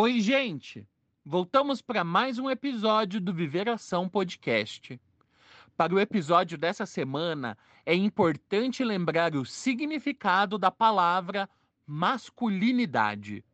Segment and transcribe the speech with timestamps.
[0.00, 0.86] Oi, gente!
[1.24, 4.96] Voltamos para mais um episódio do Viver Ação Podcast.
[5.76, 11.50] Para o episódio dessa semana, é importante lembrar o significado da palavra
[11.84, 13.44] masculinidade,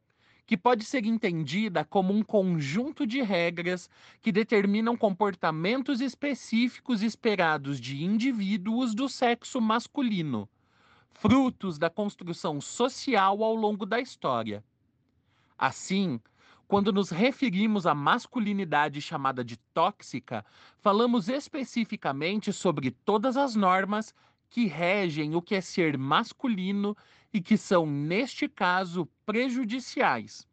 [0.46, 3.88] que pode ser entendida como um conjunto de regras
[4.20, 10.46] que determinam comportamentos específicos esperados de indivíduos do sexo masculino,
[11.10, 14.62] frutos da construção social ao longo da história.
[15.56, 16.20] Assim,
[16.74, 20.44] quando nos referimos à masculinidade chamada de tóxica,
[20.80, 24.12] falamos especificamente sobre todas as normas
[24.50, 26.96] que regem o que é ser masculino
[27.32, 30.48] e que são, neste caso, prejudiciais,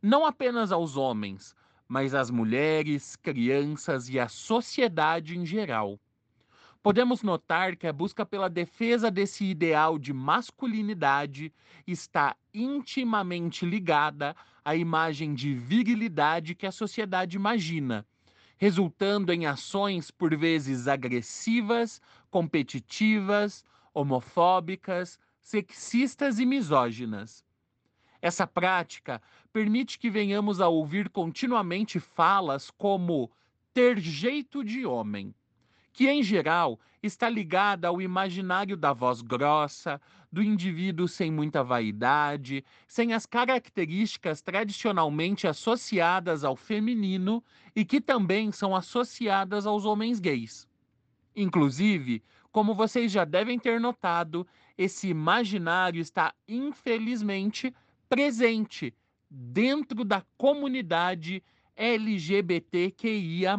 [0.00, 1.56] não apenas aos homens,
[1.88, 5.98] mas às mulheres, crianças e à sociedade em geral.
[6.84, 11.52] Podemos notar que a busca pela defesa desse ideal de masculinidade
[11.84, 18.06] está intimamente ligada à imagem de virilidade que a sociedade imagina,
[18.56, 27.44] resultando em ações por vezes agressivas, competitivas, homofóbicas, sexistas e misóginas.
[28.22, 29.20] Essa prática
[29.52, 33.30] permite que venhamos a ouvir continuamente falas como
[33.74, 35.34] ter jeito de homem
[35.94, 40.00] que em geral está ligada ao imaginário da voz grossa,
[40.34, 47.42] do indivíduo sem muita vaidade, sem as características tradicionalmente associadas ao feminino
[47.74, 50.66] e que também são associadas aos homens gays.
[51.36, 54.44] Inclusive, como vocês já devem ter notado,
[54.76, 57.72] esse imaginário está infelizmente
[58.08, 58.92] presente
[59.30, 61.44] dentro da comunidade
[61.76, 63.56] LGBTQIA.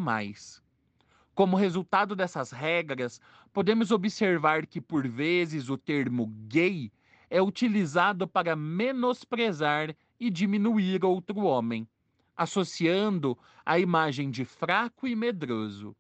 [1.36, 3.20] Como resultado dessas regras,
[3.52, 6.90] podemos observar que, por vezes, o termo gay
[7.30, 11.86] é utilizado para menosprezar e diminuir outro homem,
[12.38, 15.94] associando a imagem de fraco e medroso.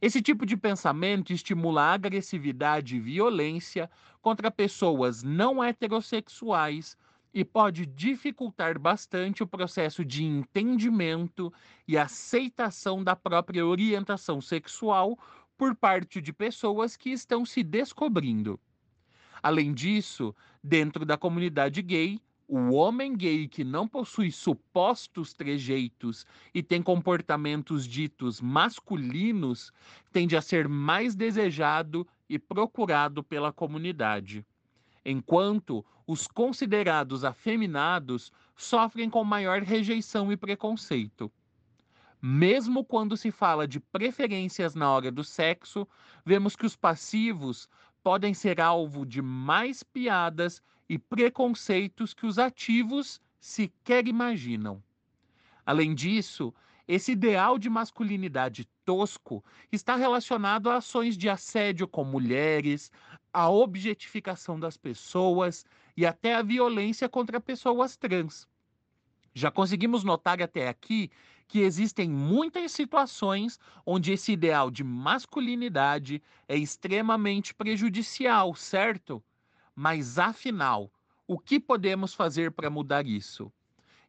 [0.00, 3.90] Esse tipo de pensamento estimula agressividade e violência
[4.20, 6.96] contra pessoas não heterossexuais
[7.32, 11.52] e pode dificultar bastante o processo de entendimento
[11.88, 15.18] e aceitação da própria orientação sexual
[15.56, 18.60] por parte de pessoas que estão se descobrindo.
[19.42, 26.62] Além disso, dentro da comunidade gay, o homem gay que não possui supostos trejeitos e
[26.62, 29.72] tem comportamentos ditos masculinos
[30.12, 34.44] tende a ser mais desejado e procurado pela comunidade
[35.04, 41.30] enquanto os considerados afeminados sofrem com maior rejeição e preconceito.
[42.20, 45.86] Mesmo quando se fala de preferências na hora do sexo,
[46.24, 47.68] vemos que os passivos
[48.02, 54.82] podem ser alvo de mais piadas e preconceitos que os ativos sequer imaginam.
[55.64, 56.54] Além disso,
[56.86, 62.90] esse ideal de masculinidade tosco está relacionado a ações de assédio com mulheres,
[63.32, 65.64] a objetificação das pessoas
[65.96, 68.48] e até a violência contra pessoas trans.
[69.34, 71.10] Já conseguimos notar até aqui
[71.48, 79.22] que existem muitas situações onde esse ideal de masculinidade é extremamente prejudicial, certo?
[79.74, 80.92] Mas afinal,
[81.26, 83.52] o que podemos fazer para mudar isso?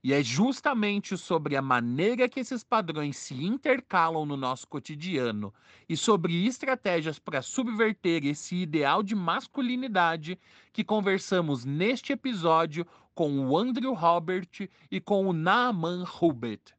[0.06, 5.54] E é justamente sobre a maneira que esses padrões se intercalam no nosso cotidiano
[5.88, 10.38] e sobre estratégias para subverter esse ideal de masculinidade
[10.74, 14.50] que conversamos neste episódio com o Andrew Robert
[14.92, 16.74] e com o Naaman Hubert.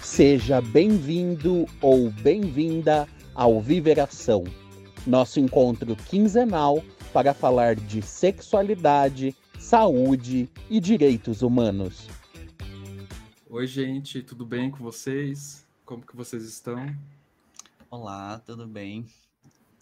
[0.00, 4.44] Seja bem-vindo ou bem-vinda ao Viveração,
[5.04, 12.06] nosso encontro quinzenal para falar de sexualidade saúde e direitos humanos.
[13.48, 15.66] Oi, gente, tudo bem com vocês?
[15.86, 16.94] Como que vocês estão?
[17.90, 19.06] Olá, tudo bem?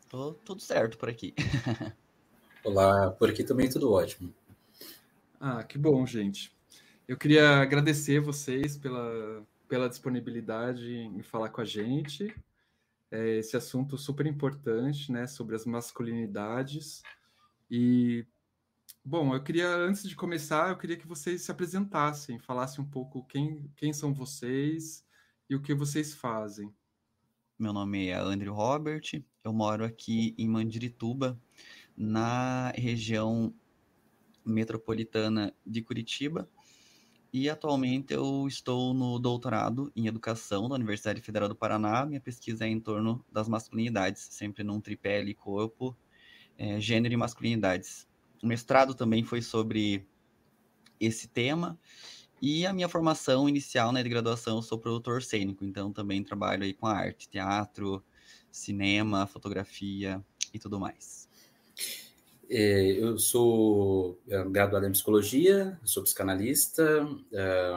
[0.08, 1.34] Tô tudo certo por aqui.
[2.64, 4.32] Olá, por aqui também tudo ótimo.
[5.40, 6.56] Ah, que bom, gente.
[7.08, 12.32] Eu queria agradecer vocês pela, pela disponibilidade em falar com a gente.
[13.10, 17.02] É, esse assunto super importante, né, sobre as masculinidades.
[17.68, 18.24] E
[19.04, 23.24] Bom, eu queria, antes de começar, eu queria que vocês se apresentassem, falassem um pouco
[23.24, 25.04] quem, quem são vocês
[25.50, 26.72] e o que vocês fazem.
[27.58, 29.02] Meu nome é Andrew Robert,
[29.42, 31.36] eu moro aqui em Mandirituba,
[31.96, 33.52] na região
[34.46, 36.48] metropolitana de Curitiba,
[37.32, 42.06] e atualmente eu estou no doutorado em educação da Universidade Federal do Paraná.
[42.06, 45.96] Minha pesquisa é em torno das masculinidades, sempre num tripé corpo,
[46.56, 48.06] é, gênero e masculinidades.
[48.42, 50.04] O mestrado também foi sobre
[50.98, 51.78] esse tema.
[52.40, 56.64] E a minha formação inicial né, de graduação, eu sou produtor cênico, então também trabalho
[56.64, 58.04] aí com arte, teatro,
[58.50, 60.20] cinema, fotografia
[60.52, 61.28] e tudo mais.
[62.54, 67.72] É, eu sou é, graduado em psicologia, sou psicanalista, é,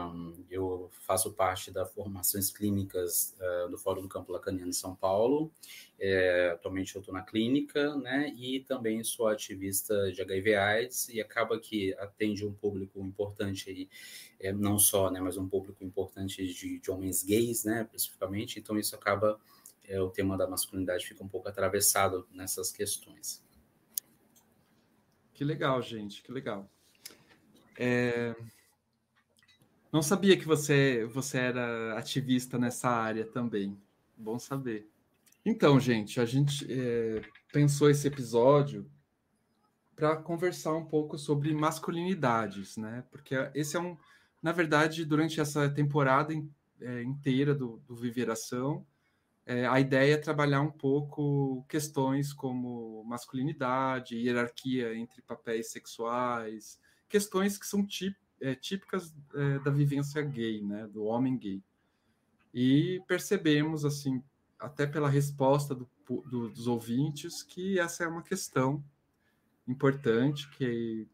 [0.51, 3.33] eu faço parte das formações clínicas
[3.69, 5.50] do Fórum do Campo Lacaniano de São Paulo.
[6.51, 8.33] atualmente eu estou na clínica, né?
[8.38, 14.77] E também sou ativista de HIV/AIDS e acaba que atende um público importante aí, não
[14.77, 18.60] só, né, mas um público importante de, de homens gays, né, especificamente.
[18.60, 19.39] Então isso acaba
[20.01, 23.45] o tema da masculinidade fica um pouco atravessado nessas questões.
[25.35, 26.67] Que legal, gente, que legal.
[27.77, 28.33] É...
[29.91, 33.77] Não sabia que você, você era ativista nessa área também.
[34.17, 34.89] Bom saber.
[35.45, 37.21] Então, gente, a gente é,
[37.51, 38.89] pensou esse episódio
[39.95, 43.03] para conversar um pouco sobre masculinidades, né?
[43.11, 43.97] Porque esse é um,
[44.41, 46.33] na verdade, durante essa temporada
[46.81, 48.85] é, inteira do, do Viveração,
[49.45, 57.57] é, a ideia é trabalhar um pouco questões como masculinidade, hierarquia entre papéis sexuais, questões
[57.57, 61.63] que são típ, é, típicas é, da vivência gay, né, do homem gay.
[62.53, 64.24] E percebemos, assim,
[64.59, 68.83] até pela resposta do, do, dos ouvintes, que essa é uma questão
[69.68, 71.07] importante que,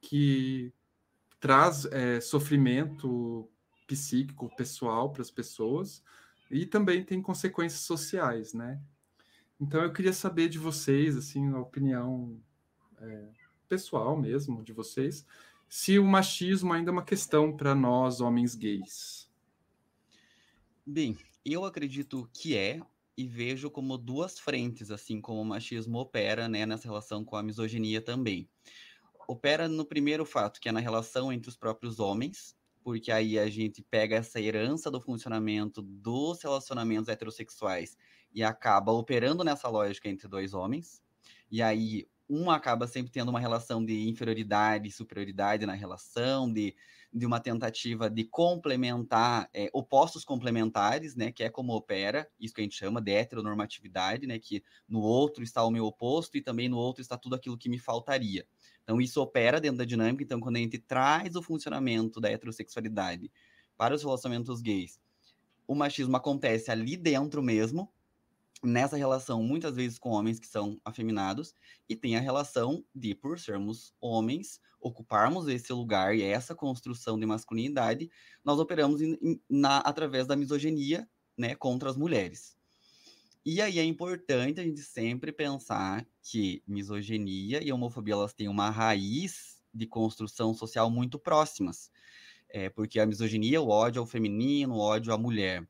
[0.00, 0.72] que
[1.38, 3.48] traz é, sofrimento
[3.86, 6.02] psíquico pessoal para as pessoas,
[6.52, 8.80] e também tem consequências sociais, né?
[9.58, 12.38] Então eu queria saber de vocês, assim, a opinião
[13.00, 13.28] é,
[13.68, 15.26] pessoal mesmo de vocês,
[15.68, 19.30] se o machismo ainda é uma questão para nós, homens gays.
[20.84, 22.80] Bem, eu acredito que é
[23.16, 27.42] e vejo como duas frentes, assim como o machismo opera né, nessa relação com a
[27.42, 28.48] misoginia também.
[29.26, 33.48] Opera no primeiro fato, que é na relação entre os próprios homens, porque aí a
[33.48, 37.96] gente pega essa herança do funcionamento dos relacionamentos heterossexuais
[38.34, 41.02] e acaba operando nessa lógica entre dois homens.
[41.50, 46.74] E aí um acaba sempre tendo uma relação de inferioridade e superioridade na relação, de,
[47.12, 52.62] de uma tentativa de complementar é, opostos complementares, né, que é como opera, isso que
[52.62, 56.70] a gente chama de heteronormatividade, né, que no outro está o meu oposto e também
[56.70, 58.46] no outro está tudo aquilo que me faltaria.
[58.82, 60.22] Então, isso opera dentro da dinâmica.
[60.22, 63.30] Então, quando a gente traz o funcionamento da heterossexualidade
[63.76, 65.00] para os relacionamentos gays,
[65.66, 67.92] o machismo acontece ali dentro mesmo,
[68.62, 71.54] nessa relação, muitas vezes com homens que são afeminados,
[71.88, 77.26] e tem a relação de, por sermos homens, ocuparmos esse lugar e essa construção de
[77.26, 78.10] masculinidade,
[78.44, 79.00] nós operamos
[79.48, 82.56] na, através da misoginia né, contra as mulheres.
[83.44, 88.70] E aí é importante a gente sempre pensar que misoginia e homofobia elas têm uma
[88.70, 91.90] raiz de construção social muito próximas.
[92.48, 95.66] É, porque a misoginia, o ódio ao feminino, o ódio à mulher.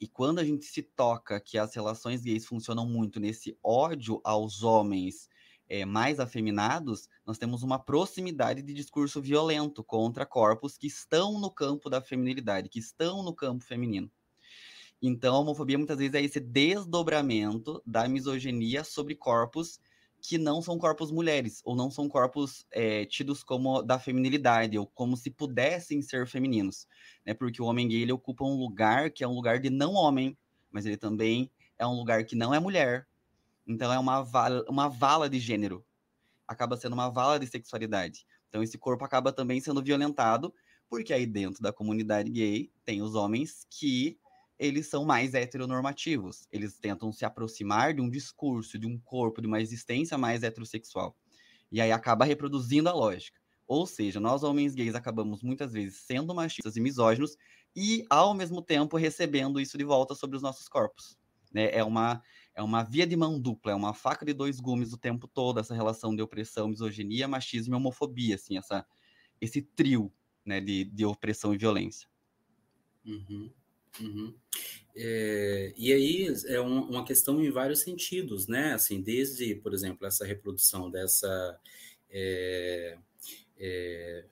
[0.00, 4.62] E quando a gente se toca que as relações gays funcionam muito nesse ódio aos
[4.62, 5.28] homens
[5.68, 11.50] é, mais afeminados, nós temos uma proximidade de discurso violento contra corpos que estão no
[11.50, 14.10] campo da feminilidade, que estão no campo feminino.
[15.00, 19.78] Então, a homofobia muitas vezes é esse desdobramento da misoginia sobre corpos
[20.20, 24.86] que não são corpos mulheres, ou não são corpos é, tidos como da feminilidade, ou
[24.86, 26.88] como se pudessem ser femininos.
[27.24, 27.32] Né?
[27.32, 30.36] Porque o homem gay ele ocupa um lugar que é um lugar de não homem,
[30.70, 33.06] mas ele também é um lugar que não é mulher.
[33.66, 34.26] Então, é uma
[34.68, 35.84] uma vala de gênero.
[36.46, 38.26] Acaba sendo uma vala de sexualidade.
[38.48, 40.52] Então, esse corpo acaba também sendo violentado,
[40.88, 44.18] porque aí dentro da comunidade gay tem os homens que
[44.58, 46.46] eles são mais heteronormativos.
[46.50, 51.16] Eles tentam se aproximar de um discurso, de um corpo, de uma existência mais heterossexual.
[51.70, 53.38] E aí acaba reproduzindo a lógica.
[53.66, 57.36] Ou seja, nós homens gays acabamos muitas vezes sendo machistas e misóginos
[57.76, 61.18] e, ao mesmo tempo, recebendo isso de volta sobre os nossos corpos.
[61.52, 61.70] Né?
[61.70, 62.22] É, uma,
[62.54, 65.60] é uma via de mão dupla, é uma faca de dois gumes o tempo todo,
[65.60, 68.86] essa relação de opressão, misoginia, machismo e homofobia, assim, essa,
[69.40, 70.12] esse trio
[70.44, 72.08] né, de, de opressão e violência.
[73.04, 73.50] Uhum.
[74.00, 74.34] Uhum.
[74.96, 78.74] É, e aí é um, uma questão em vários sentidos, né?
[78.74, 81.60] Assim, desde, por exemplo, essa reprodução dessa
[82.10, 82.98] é,
[83.58, 84.24] é,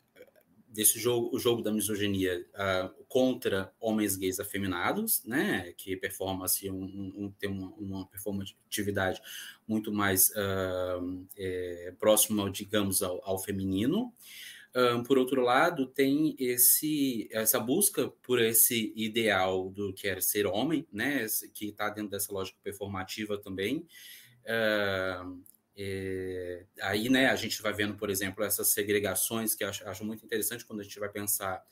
[0.76, 5.72] desse jogo, o jogo da misoginia uh, contra homens gays afeminados, né?
[5.72, 9.22] Que performa assim, um, um, tem uma, uma performatividade
[9.66, 14.12] muito mais uh, próxima, digamos, ao, ao feminino.
[14.76, 20.46] Um, por outro lado, tem esse essa busca por esse ideal do que é ser
[20.46, 21.26] homem, né?
[21.54, 23.86] Que está dentro dessa lógica performativa também.
[24.44, 25.42] Uh,
[25.78, 30.24] É, aí, né, a gente vai vendo, por exemplo, essas segregações que acho, acho muito
[30.24, 31.62] interessante quando a gente vai pensar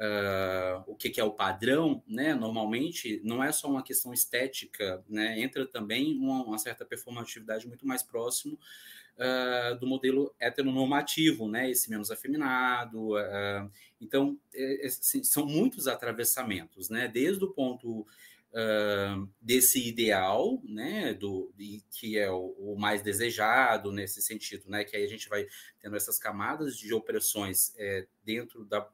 [0.00, 2.34] uh, o que, que, é o padrão, né?
[2.34, 5.38] Normalmente não é só uma questão estética, né?
[5.40, 8.58] Entra também uma, uma certa performatividade muito mais próximo
[9.16, 11.70] uh, do modelo heteronormativo, né?
[11.70, 13.14] Esse menos afeminado.
[13.14, 17.06] Uh, então, é, é, são muitos atravessamentos, né?
[17.06, 18.06] Desde o ponto
[18.50, 21.52] uh, desse ideal, né, do,
[21.90, 25.46] que é o, o, mais desejado nesse sentido, né, que aí a gente vai
[25.80, 28.88] tendo essas camadas de opressões é, dentro da,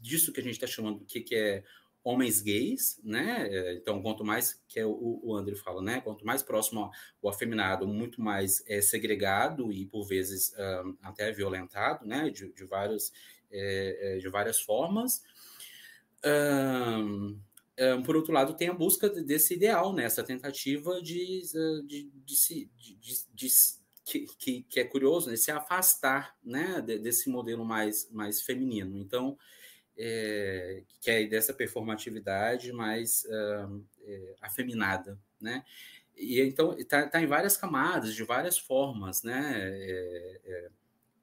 [0.00, 1.64] disso que a gente está chamando, que, que é
[2.02, 3.48] homens gays, né?
[3.50, 6.00] É, então, quanto mais que é o, o André fala, né?
[6.00, 6.90] Quanto mais próximo
[7.22, 12.30] ao afeminado, muito mais é segregado e por vezes um, até violentado, né?
[12.30, 13.12] De, de vários,
[13.50, 15.22] é, é de várias formas.
[16.24, 17.38] Um,
[18.04, 20.04] por outro lado, tem a busca desse ideal, né?
[20.04, 21.42] essa tentativa de,
[21.86, 23.48] de, de, de, de
[24.04, 25.36] que, que, que, é curioso, né?
[25.36, 26.80] se afastar né?
[26.82, 28.98] desse modelo mais, mais feminino.
[28.98, 29.38] Então,
[29.98, 35.18] é, que é dessa performatividade mais é, afeminada.
[35.40, 35.64] Né?
[36.16, 39.52] E então está tá em várias camadas, de várias formas, né?
[39.56, 40.70] É, é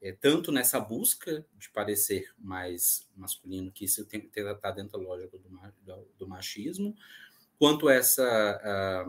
[0.05, 6.08] é, tanto nessa busca de parecer mais masculino, que isso está dentro da lógica do,
[6.15, 6.96] do, machismo,
[7.58, 9.03] quanto essa,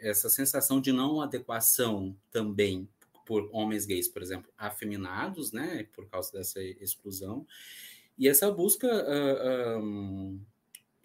[0.00, 2.86] essa sensação de não adequação também
[3.24, 7.46] por homens gays, por exemplo, afeminados, né, por causa dessa exclusão,
[8.18, 10.40] e essa busca uh, um,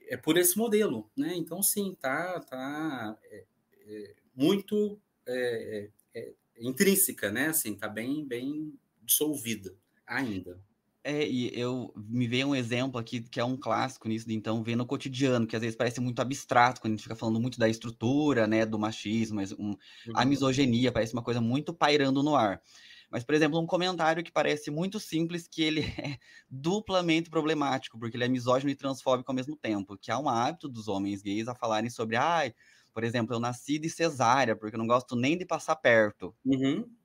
[0.08, 3.46] é por esse modelo, né, então sim, tá, tá é,
[3.88, 8.74] é, muito é, é, é intrínseca, né, assim, tá bem, bem
[9.04, 9.75] dissolvida
[10.06, 10.60] ainda.
[11.01, 14.62] É, e eu me veio um exemplo aqui que é um clássico nisso, de então
[14.62, 17.58] ver no cotidiano, que às vezes parece muito abstrato quando a gente fica falando muito
[17.58, 19.75] da estrutura, né, do machismo, mas um,
[20.13, 20.30] a uhum.
[20.30, 22.62] misoginia parece uma coisa muito pairando no ar.
[23.10, 26.18] Mas, por exemplo, um comentário que parece muito simples, que ele é
[26.50, 30.70] duplamente problemático, porque ele é misógino e transfóbico ao mesmo tempo, que há um hábito
[30.70, 32.54] dos homens gays a falarem sobre, ai,
[32.94, 36.36] por exemplo, eu nasci de cesárea, porque eu não gosto nem de passar perto.
[36.46, 37.00] Uhum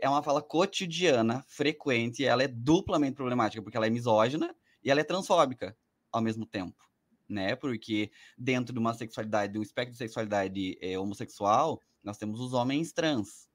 [0.00, 4.90] é uma fala cotidiana, frequente, e ela é duplamente problemática, porque ela é misógina e
[4.90, 5.76] ela é transfóbica
[6.10, 6.88] ao mesmo tempo,
[7.28, 7.56] né?
[7.56, 12.52] Porque dentro de uma sexualidade, de um espectro de sexualidade é, homossexual, nós temos os
[12.52, 13.48] homens trans,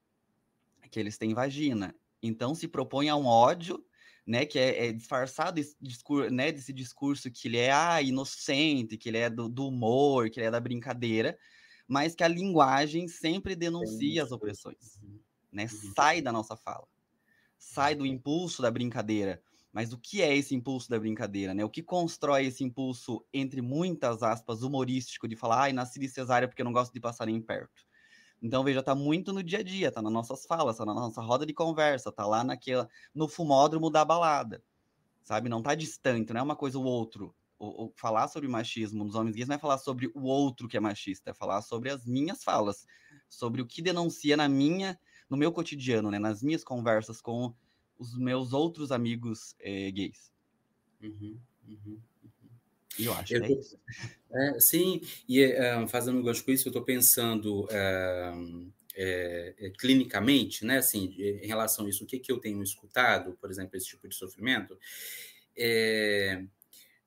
[0.90, 1.96] que eles têm vagina.
[2.22, 3.84] Então se propõe a um ódio,
[4.26, 4.46] né?
[4.46, 9.10] Que é, é disfarçado esse discurso, né, desse discurso que ele é ah, inocente, que
[9.10, 11.38] ele é do, do humor, que ele é da brincadeira,
[11.88, 15.00] mas que a linguagem sempre denuncia as opressões.
[15.02, 15.20] Uhum
[15.58, 15.64] né?
[15.64, 15.94] Uhum.
[15.96, 16.88] Sai da nossa fala.
[17.58, 19.42] Sai do impulso da brincadeira.
[19.74, 21.64] Mas o que é esse impulso da brincadeira, né?
[21.64, 26.48] O que constrói esse impulso, entre muitas aspas, humorístico, de falar, ai, nasci de cesárea
[26.48, 27.86] porque eu não gosto de passar nem perto.
[28.42, 31.22] Então, veja, tá muito no dia a dia, tá nas nossas falas, tá na nossa
[31.22, 34.64] roda de conversa, tá lá naquela, no fumódromo da balada,
[35.24, 35.50] sabe?
[35.50, 37.36] Não tá distante, não é uma coisa ou outro.
[37.60, 40.78] O, o, falar sobre machismo nos homens gays não é falar sobre o outro que
[40.78, 42.86] é machista, é falar sobre as minhas falas,
[43.28, 46.20] sobre o que denuncia na minha no meu cotidiano, né?
[46.20, 47.54] Nas minhas conversas com
[47.98, 50.32] os meus outros amigos é, gays.
[51.02, 52.00] Uhum, uhum,
[53.00, 53.80] eu acho eu que é isso.
[54.32, 60.66] É, sim, e uh, fazendo um gancho com isso, eu estou pensando uh, é, clinicamente,
[60.66, 60.78] né?
[60.78, 64.08] Assim, em relação a isso, o que, que eu tenho escutado, por exemplo, esse tipo
[64.08, 64.78] de sofrimento,
[65.56, 66.44] é,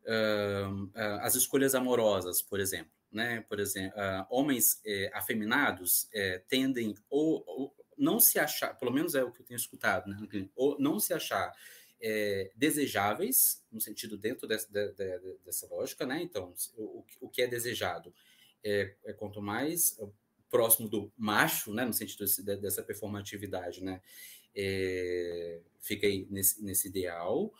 [0.04, 2.92] uh, as escolhas amorosas, por exemplo.
[3.12, 3.98] Né, por exemplo,
[4.30, 4.80] homens
[5.12, 6.08] afeminados
[6.46, 10.16] tendem ou, ou não se achar, pelo menos é o que eu tenho escutado, né,
[10.54, 11.52] ou não se achar
[12.00, 16.20] é, desejáveis, no sentido dentro dessa, de, de, dessa lógica, né?
[16.22, 18.14] Então, o, o que é desejado
[18.64, 19.98] é, é, quanto mais
[20.50, 21.84] próximo do macho, né?
[21.84, 24.00] No sentido desse, dessa performatividade, né?
[24.54, 27.52] É, fica aí nesse, nesse ideal.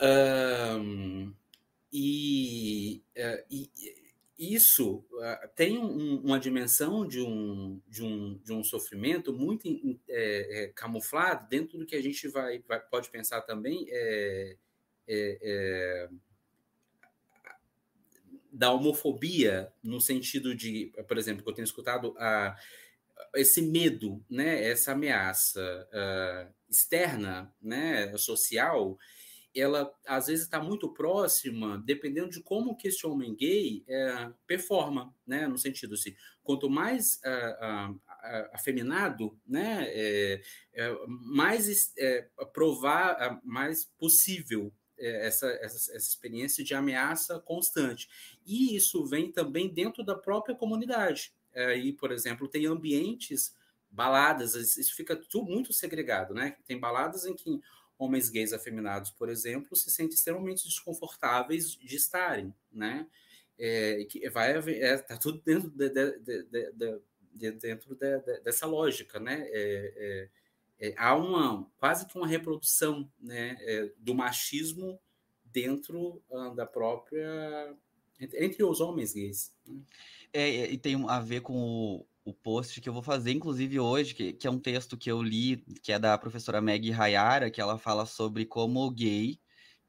[0.00, 1.34] Um,
[1.92, 3.70] e, uh, e
[4.38, 9.68] isso uh, tem um, uma dimensão de um, de um, de um sofrimento muito
[10.08, 14.56] é, é, camuflado dentro do que a gente vai, vai pode pensar também é,
[15.08, 16.08] é, é,
[18.52, 22.56] da homofobia no sentido de, por exemplo, que eu tenho escutado a,
[23.34, 28.98] esse medo, né, essa ameaça uh, externa, né, social,
[29.54, 35.14] ela às vezes está muito próxima, dependendo de como que esse homem gay é, performa,
[35.26, 35.46] né?
[35.46, 38.00] No sentido assim, quanto mais uh, uh,
[38.52, 39.84] afeminado, né?
[39.88, 40.40] É,
[40.74, 48.08] é, mais é, provar, mais possível é, essa, essa, essa experiência de ameaça constante.
[48.46, 51.32] E isso vem também dentro da própria comunidade.
[51.54, 53.54] Aí, por exemplo, tem ambientes
[53.90, 56.56] baladas, isso fica tudo muito segregado, né?
[56.66, 57.60] Tem baladas em que
[57.98, 63.06] homens gays afeminados, por exemplo, se sentem extremamente desconfortáveis de estarem, né?
[63.58, 67.00] É, que vai é, tá tudo dentro de, de, de,
[67.34, 67.98] de dentro
[68.44, 69.48] dessa lógica, né?
[69.48, 70.28] É,
[70.80, 74.98] é, é, há uma quase que uma reprodução, né, é, do machismo
[75.44, 77.74] dentro uh, da própria
[78.20, 79.52] entre, entre, os homens gays.
[79.66, 79.80] Né?
[80.32, 84.14] É, e tem a ver com o, o post que eu vou fazer, inclusive hoje,
[84.14, 87.60] que, que é um texto que eu li, que é da professora Meg Hayara, que
[87.60, 89.40] ela fala sobre como gay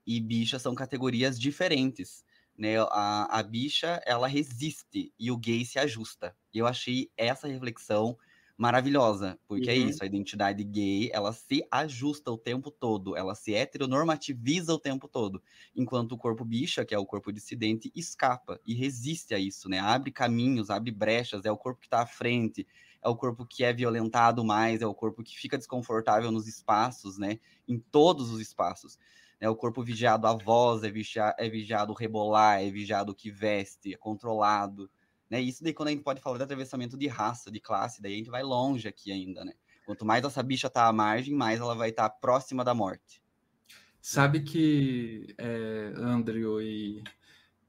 [0.05, 2.23] e bicha são categorias diferentes
[2.57, 2.77] né?
[2.77, 6.35] A, a bicha, ela resiste e o gay se ajusta.
[6.53, 8.17] E eu achei essa reflexão
[8.59, 9.85] maravilhosa, porque é uhum.
[9.85, 14.77] é isso, a identidade gay, ela se ajusta o tempo todo, ela se heteronormativiza o
[14.77, 15.41] tempo todo,
[15.73, 19.79] enquanto o corpo bicha, que é o corpo dissidente, escapa e resiste a isso, né?
[19.79, 22.67] Abre caminhos, abre brechas, é o corpo que está à frente,
[23.01, 27.17] é o corpo que é violentado mais, é o corpo que fica desconfortável nos espaços,
[27.17, 27.39] né?
[27.65, 28.99] Em todos os espaços.
[29.39, 29.47] Né?
[29.47, 33.93] O corpo vigiado a voz, é vigiado, é vigiado rebolar, é vigiado o que veste,
[33.93, 34.91] é controlado.
[35.29, 35.41] Né?
[35.41, 38.17] Isso daí quando a gente pode falar de atravessamento de raça, de classe, daí a
[38.17, 39.53] gente vai longe aqui ainda, né?
[39.85, 43.21] Quanto mais essa bicha tá à margem, mais ela vai estar tá próxima da morte.
[44.01, 47.03] Sabe que, é, Andrew e,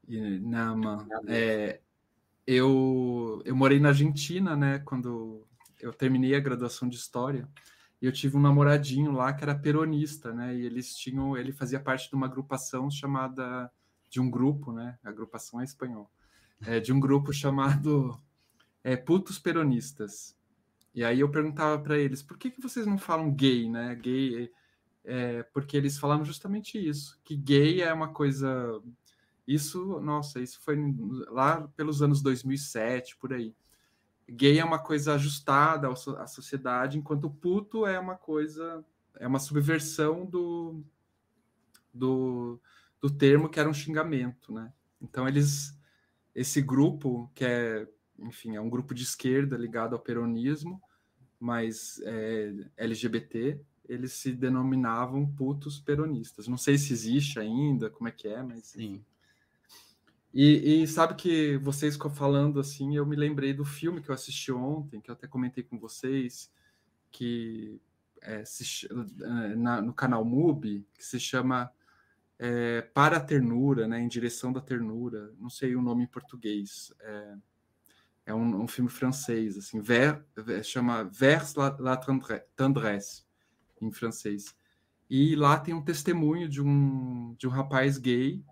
[0.07, 1.81] e Nama, é,
[2.47, 5.47] eu, eu morei na Argentina, né, quando
[5.81, 7.49] eu terminei a graduação de História,
[8.01, 10.57] e eu tive um namoradinho lá que era peronista, né?
[10.57, 13.71] E eles tinham, ele fazia parte de uma agrupação chamada
[14.09, 14.99] de um grupo, né?
[15.05, 16.11] A agrupação é espanhol.
[16.67, 18.19] É, de um grupo chamado
[18.85, 20.37] é, Putos Peronistas.
[20.95, 23.95] E aí eu perguntava para eles, por que, que vocês não falam gay, né?
[23.95, 24.51] Gay,
[25.05, 28.81] é, porque eles falaram justamente isso, que gay é uma coisa...
[29.47, 30.77] Isso, nossa, isso foi
[31.29, 33.55] lá pelos anos 2007, por aí
[34.31, 38.85] gay é uma coisa ajustada à sociedade, enquanto puto é uma coisa,
[39.19, 40.83] é uma subversão do,
[41.93, 42.61] do,
[43.01, 44.73] do termo que era um xingamento, né?
[45.03, 45.77] Então eles,
[46.35, 47.87] esse grupo que é,
[48.19, 50.81] enfim, é um grupo de esquerda ligado ao peronismo,
[51.39, 56.47] mas é, LGBT, eles se denominavam putos peronistas.
[56.47, 59.05] Não sei se existe ainda, como é que é, mas sim.
[60.33, 64.53] E, e, sabe que vocês falando assim, eu me lembrei do filme que eu assisti
[64.53, 66.53] ontem, que eu até comentei com vocês,
[67.11, 67.81] que
[68.23, 68.89] é, se,
[69.57, 71.73] na, no canal MUBI, que se chama
[72.43, 76.91] é, Para a Ternura, né, em direção da ternura, não sei o nome em português,
[77.01, 77.35] é,
[78.27, 80.25] é um, um, filme francês, assim, ver,
[80.65, 82.01] chama Vers la, la
[82.57, 83.27] tendresse,
[83.79, 84.57] em francês.
[85.09, 88.43] E lá tem um testemunho de um, de um rapaz gay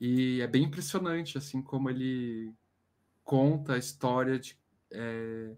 [0.00, 2.52] e é bem impressionante, assim, como ele
[3.22, 4.58] conta a história de
[4.90, 5.54] é,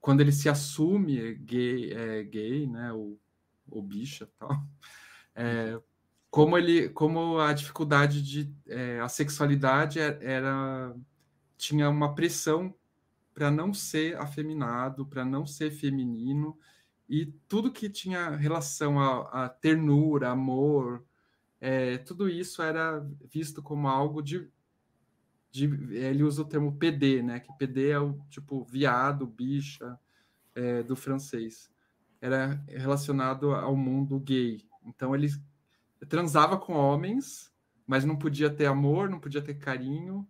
[0.00, 3.18] quando ele se assume gay, é, gay né, o,
[3.68, 4.50] o bicha tal,
[5.34, 5.78] é,
[6.32, 10.96] como ele, como a dificuldade de é, a sexualidade é, era
[11.58, 12.74] tinha uma pressão
[13.34, 16.58] para não ser afeminado, para não ser feminino
[17.06, 21.04] e tudo que tinha relação a, a ternura, amor,
[21.60, 24.50] é, tudo isso era visto como algo de,
[25.50, 27.40] de, Ele usa o termo PD, né?
[27.40, 29.98] Que PD é o tipo viado, bicha,
[30.54, 31.70] é, do francês.
[32.22, 34.66] Era relacionado ao mundo gay.
[34.86, 35.28] Então ele
[36.08, 37.52] transava com homens,
[37.86, 40.26] mas não podia ter amor, não podia ter carinho,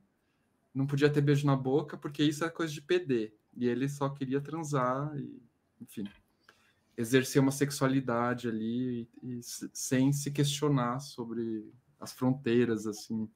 [0.75, 3.33] não podia ter beijo na boca, porque isso é coisa de PD.
[3.55, 5.43] E ele só queria transar, e,
[5.81, 6.09] enfim
[6.97, 13.29] exercer uma sexualidade ali e, e, sem se questionar sobre as fronteiras assim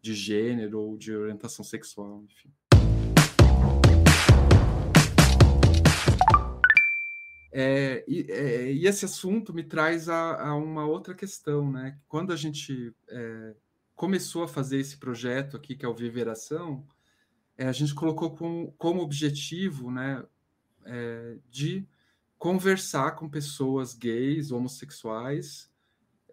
[0.00, 2.50] de gênero ou de orientação sexual, enfim.
[7.54, 11.98] É, e, é, e, esse assunto me traz a, a, uma outra questão, né?
[12.08, 13.54] Quando a gente é,
[13.94, 16.86] começou a fazer esse projeto aqui, que é o Viveração,
[17.56, 20.24] é, a gente colocou com, como objetivo, né,
[20.84, 21.86] é, de
[22.38, 25.70] conversar com pessoas gays, homossexuais,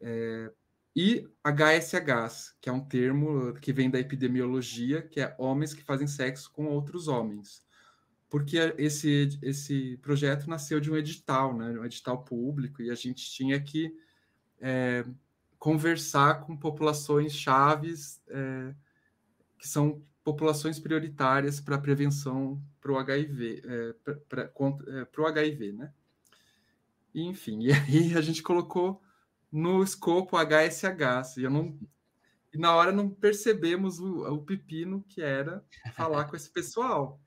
[0.01, 0.51] é,
[0.95, 6.08] e HSHs, que é um termo que vem da epidemiologia, que é homens que fazem
[6.08, 7.62] sexo com outros homens.
[8.29, 13.29] Porque esse, esse projeto nasceu de um edital, né, um edital público, e a gente
[13.31, 13.91] tinha que
[14.61, 15.03] é,
[15.57, 18.73] conversar com populações chaves, é,
[19.57, 23.93] que são populações prioritárias para a prevenção para o HIV, é,
[24.29, 25.91] para o HIV, né?
[27.13, 29.01] E, enfim, e aí a gente colocou
[29.51, 31.77] no escopo HSH, e eu não
[32.51, 35.63] e na hora não percebemos o, o pepino que era
[35.93, 37.19] falar com esse pessoal,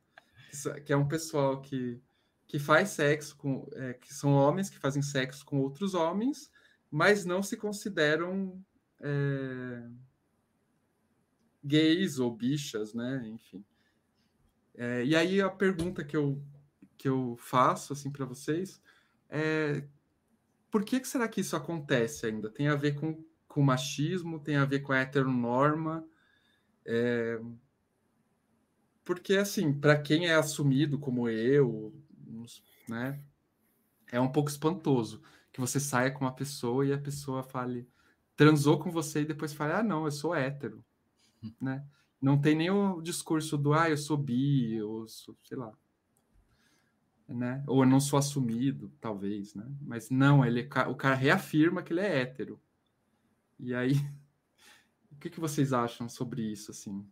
[0.84, 2.00] que é um pessoal que,
[2.46, 6.50] que faz sexo com é, que são homens que fazem sexo com outros homens,
[6.90, 8.62] mas não se consideram
[9.00, 9.88] é,
[11.64, 13.26] gays ou bichas, né?
[13.28, 13.64] Enfim.
[14.74, 16.42] É, e aí a pergunta que eu,
[16.96, 18.80] que eu faço assim para vocês
[19.28, 19.84] é
[20.72, 22.48] por que, que será que isso acontece ainda?
[22.48, 26.02] Tem a ver com, com machismo, tem a ver com a heteronorma.
[26.86, 27.38] É,
[29.04, 31.92] porque assim, para quem é assumido como eu,
[32.88, 33.22] né,
[34.10, 37.88] é um pouco espantoso que você saia com uma pessoa e a pessoa fale,
[38.34, 40.84] transou com você e depois fale, ah, não, eu sou hétero,
[41.42, 41.52] hum.
[41.60, 41.84] né?
[42.20, 45.72] Não tem nem o discurso do, ah, eu sou bi, ou sou, sei lá,
[47.28, 47.62] né?
[47.66, 49.66] Ou eu não sou assumido, talvez, né?
[49.80, 52.60] Mas não, ele, o cara reafirma que ele é hétero.
[53.58, 53.92] E aí,
[55.10, 57.06] o que, que vocês acham sobre isso, assim?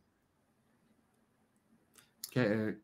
[2.31, 2.77] Que é,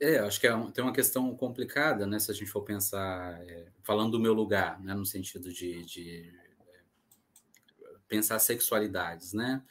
[0.00, 2.18] é, acho que é tem uma questão complicada, né?
[2.18, 4.94] Se a gente for pensar, é, falando do meu lugar, né?
[4.94, 6.32] No sentido de, de
[7.82, 9.62] é, pensar sexualidades, né?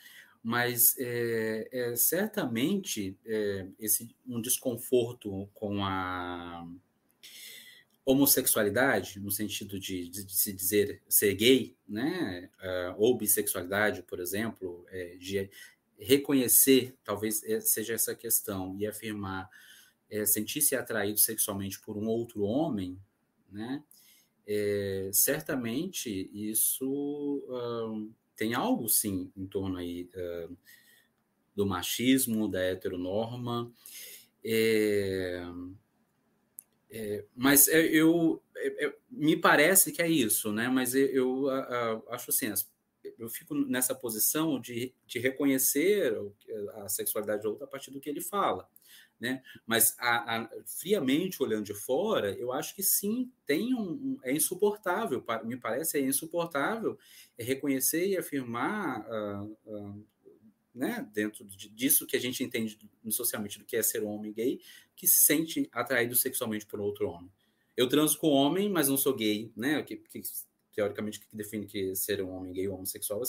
[0.43, 6.67] Mas é, é certamente é, esse um desconforto com a
[8.05, 12.49] homossexualidade, no sentido de, de, de se dizer ser gay, né?
[12.59, 15.49] Uh, ou bissexualidade, por exemplo, é, de
[15.99, 19.49] reconhecer, talvez seja essa questão, e afirmar
[20.09, 22.99] é, sentir-se atraído sexualmente por um outro homem,
[23.51, 23.83] né?
[24.47, 30.57] É, certamente isso uh, tem algo sim em torno aí uh,
[31.55, 33.71] do machismo, da heteronorma,
[34.43, 35.43] é,
[36.89, 40.67] é, mas eu é, é, me parece que é isso, né?
[40.67, 41.49] Mas eu, eu
[42.09, 42.51] acho assim,
[43.17, 46.13] eu fico nessa posição de, de reconhecer
[46.75, 48.67] a sexualidade do outro a partir do que ele fala.
[49.19, 49.43] Né?
[49.65, 54.31] Mas a, a, friamente olhando de fora, eu acho que sim, tem um, um é
[54.31, 56.97] insuportável, me parece é insuportável
[57.37, 60.07] reconhecer e afirmar, uh, uh,
[60.73, 64.61] né, dentro disso que a gente entende socialmente do que é ser um homem gay,
[64.95, 67.29] que se sente atraído sexualmente por outro homem.
[67.75, 69.81] Eu transo com homem, mas não sou gay, né?
[69.83, 70.21] Que, que
[70.73, 73.25] teoricamente que define que ser um homem gay ou homossexual é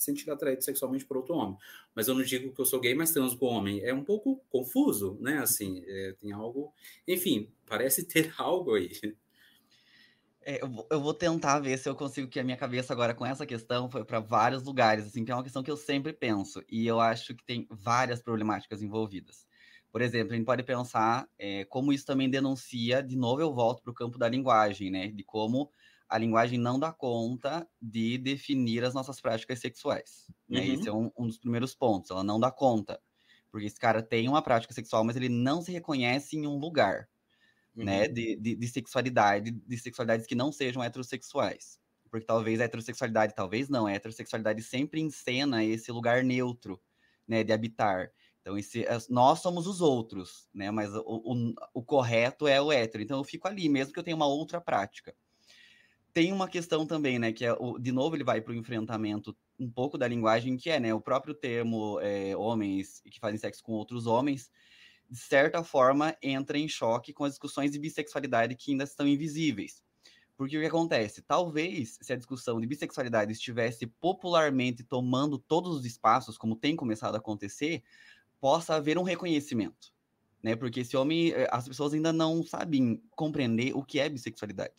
[0.00, 1.56] sentir atraído sexualmente por outro homem.
[1.94, 3.84] Mas eu não digo que eu sou gay, mas transo com homem.
[3.84, 5.38] É um pouco confuso, né?
[5.38, 6.72] Assim, é, tem algo.
[7.06, 8.90] Enfim, parece ter algo aí.
[10.42, 10.58] É,
[10.90, 13.90] eu, vou, tentar ver se eu consigo que a minha cabeça agora com essa questão
[13.90, 16.98] foi para vários lugares, assim, que é uma questão que eu sempre penso e eu
[16.98, 19.46] acho que tem várias problemáticas envolvidas.
[19.92, 23.82] Por exemplo, a gente pode pensar é, como isso também denuncia, de novo eu volto
[23.82, 25.08] para o campo da linguagem, né?
[25.08, 25.70] De como
[26.10, 30.26] a linguagem não dá conta de definir as nossas práticas sexuais.
[30.48, 30.60] Né?
[30.60, 30.74] Uhum.
[30.74, 32.10] Esse é um, um, dos primeiros pontos.
[32.10, 33.00] Ela não dá conta.
[33.48, 37.08] Porque esse cara tem uma prática sexual, mas ele não se reconhece em um lugar
[37.74, 37.84] né, uhum.
[37.84, 41.78] né, de, de, de, sexualidade, de sexualidades que não sejam heterossexuais.
[42.10, 46.80] Porque talvez a heterossexualidade, talvez não, a heterossexualidade sempre encena esse lugar neutro
[47.26, 48.10] né, de habitar.
[48.40, 50.72] Então, esse, nós somos os outros, né?
[50.72, 53.04] Mas o, o, o correto é o hétero.
[53.04, 55.14] Então, eu fico ali, mesmo que eu tenha uma outra prática
[56.12, 59.36] tem uma questão também, né, que é, o, de novo ele vai para o enfrentamento
[59.58, 63.62] um pouco da linguagem, que é, né, o próprio termo é, homens que fazem sexo
[63.62, 64.50] com outros homens,
[65.08, 69.82] de certa forma entra em choque com as discussões de bissexualidade que ainda estão invisíveis.
[70.36, 71.20] Porque o que acontece?
[71.20, 77.14] Talvez se a discussão de bissexualidade estivesse popularmente tomando todos os espaços, como tem começado
[77.14, 77.82] a acontecer,
[78.40, 79.92] possa haver um reconhecimento,
[80.42, 80.56] né?
[80.56, 84.72] Porque esse homem, eh, as pessoas ainda não sabem compreender o que é bissexualidade.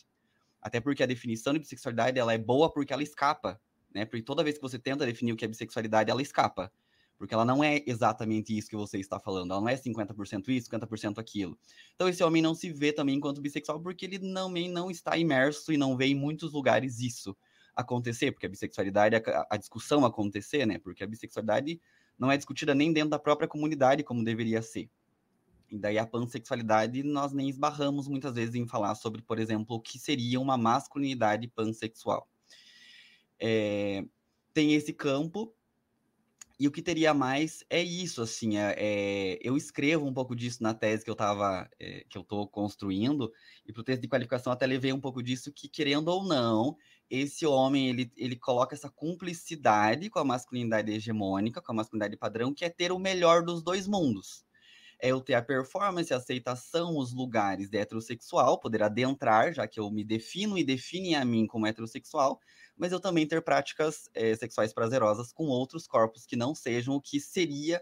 [0.61, 3.59] Até porque a definição de bissexualidade ela é boa porque ela escapa,
[3.93, 4.05] né?
[4.05, 6.71] Porque toda vez que você tenta definir o que é bissexualidade, ela escapa.
[7.17, 9.51] Porque ela não é exatamente isso que você está falando.
[9.51, 11.57] Ela não é 50% isso, 50% aquilo.
[11.95, 15.71] Então esse homem não se vê também enquanto bissexual porque ele também não está imerso
[15.71, 17.37] e não vê em muitos lugares isso
[17.75, 20.77] acontecer, porque a bissexualidade, a, a discussão acontecer, né?
[20.79, 21.79] Porque a bissexualidade
[22.17, 24.89] não é discutida nem dentro da própria comunidade como deveria ser.
[25.71, 29.79] E daí a pansexualidade nós nem esbarramos muitas vezes em falar sobre, por exemplo, o
[29.79, 32.29] que seria uma masculinidade pansexual.
[33.39, 34.03] É,
[34.53, 35.55] tem esse campo
[36.59, 40.61] e o que teria mais é isso, assim, é, é, eu escrevo um pouco disso
[40.61, 43.31] na tese que eu tava, é, que eu estou construindo,
[43.65, 46.77] e para o texto de qualificação até levei um pouco disso, que querendo ou não,
[47.09, 52.53] esse homem, ele, ele coloca essa cumplicidade com a masculinidade hegemônica, com a masculinidade padrão,
[52.53, 54.45] que é ter o melhor dos dois mundos
[55.01, 59.79] é eu ter a performance, a aceitação, os lugares de heterossexual, poder adentrar, já que
[59.79, 62.39] eu me defino e definem a mim como heterossexual,
[62.77, 67.01] mas eu também ter práticas é, sexuais prazerosas com outros corpos que não sejam o
[67.01, 67.81] que seria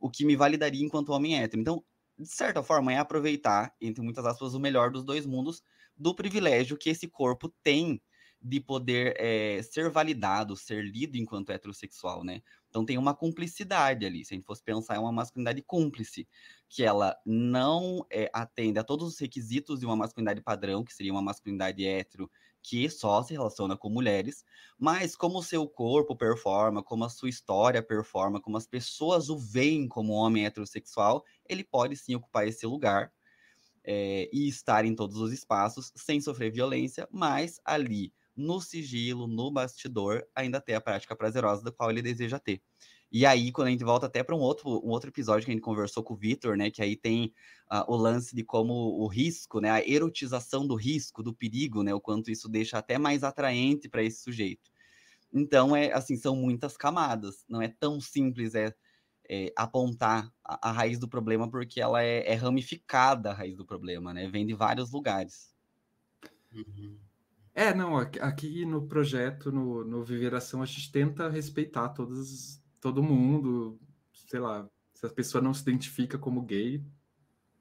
[0.00, 1.60] o que me validaria enquanto homem hétero.
[1.60, 1.84] Então,
[2.18, 5.62] de certa forma, é aproveitar, entre muitas aspas, o melhor dos dois mundos,
[5.96, 8.00] do privilégio que esse corpo tem
[8.40, 12.40] de poder é, ser validado, ser lido enquanto heterossexual, né?
[12.68, 14.24] Então tem uma cumplicidade ali.
[14.24, 16.28] Se a gente fosse pensar, é uma masculinidade cúmplice,
[16.68, 21.12] que ela não é, atende a todos os requisitos de uma masculinidade padrão, que seria
[21.12, 22.30] uma masculinidade hétero,
[22.62, 24.44] que só se relaciona com mulheres,
[24.78, 29.38] mas como o seu corpo performa, como a sua história performa, como as pessoas o
[29.38, 33.12] veem como homem heterossexual, ele pode sim ocupar esse lugar
[33.84, 39.50] é, e estar em todos os espaços sem sofrer violência, mas ali no sigilo, no
[39.50, 42.62] bastidor, ainda ter a prática prazerosa da qual ele deseja ter.
[43.10, 45.54] E aí, quando a gente volta até para um outro, um outro episódio que a
[45.54, 46.70] gente conversou com o Vitor, né?
[46.70, 47.32] Que aí tem
[47.72, 49.70] uh, o lance de como o risco, né?
[49.70, 51.92] A erotização do risco, do perigo, né?
[51.92, 54.70] O quanto isso deixa até mais atraente para esse sujeito.
[55.32, 57.44] Então, é assim, são muitas camadas.
[57.48, 58.74] Não é tão simples é,
[59.28, 63.64] é apontar a, a, raiz do problema, porque ela é, é, ramificada a raiz do
[63.64, 64.28] problema, né?
[64.28, 65.54] Vem de vários lugares.
[66.52, 66.98] Uhum.
[67.58, 73.80] É, não, aqui no projeto, no, no Viveração, a gente tenta respeitar todas, todo mundo,
[74.28, 76.80] sei lá, se a pessoa não se identifica como gay,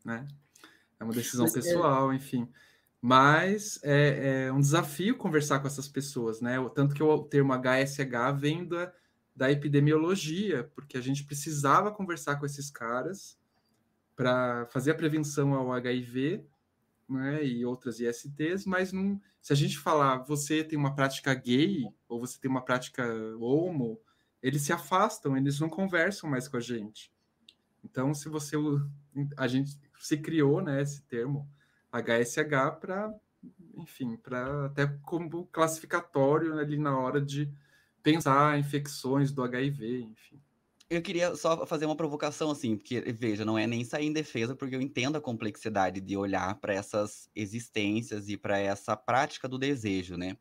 [0.06, 0.28] né?
[1.00, 2.16] É uma decisão Mas é pessoal, é...
[2.16, 2.48] enfim.
[3.02, 6.58] Mas é, é, um desafio conversar com essas pessoas, né?
[6.76, 8.94] Tanto que o termo HSH vem da,
[9.36, 13.36] da epidemiologia, porque a gente precisava conversar com esses caras
[14.16, 16.46] para fazer a prevenção ao HIV
[17.10, 21.86] né, e outras ISTs, mas não, se a gente falar você tem uma prática gay
[22.08, 23.04] ou você tem uma prática
[23.40, 24.00] homo,
[24.42, 27.12] eles se afastam, eles não conversam mais com a gente.
[27.84, 28.56] Então, se você
[29.38, 31.50] a gente se criou, né, esse termo
[31.92, 33.14] HSH para,
[33.76, 37.52] enfim, para até como classificatório ali na hora de
[38.04, 40.42] pensar infecções do HIV, enfim.
[40.90, 44.56] Eu queria só fazer uma provocação assim, porque veja, não é nem sair em defesa,
[44.56, 49.58] porque eu entendo a complexidade de olhar para essas existências e para essa prática do
[49.58, 50.38] desejo, né?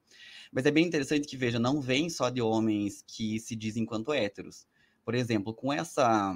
[0.53, 4.13] Mas é bem interessante que veja, não vem só de homens que se dizem quanto
[4.13, 4.69] héteros.
[5.05, 6.33] Por exemplo, com essa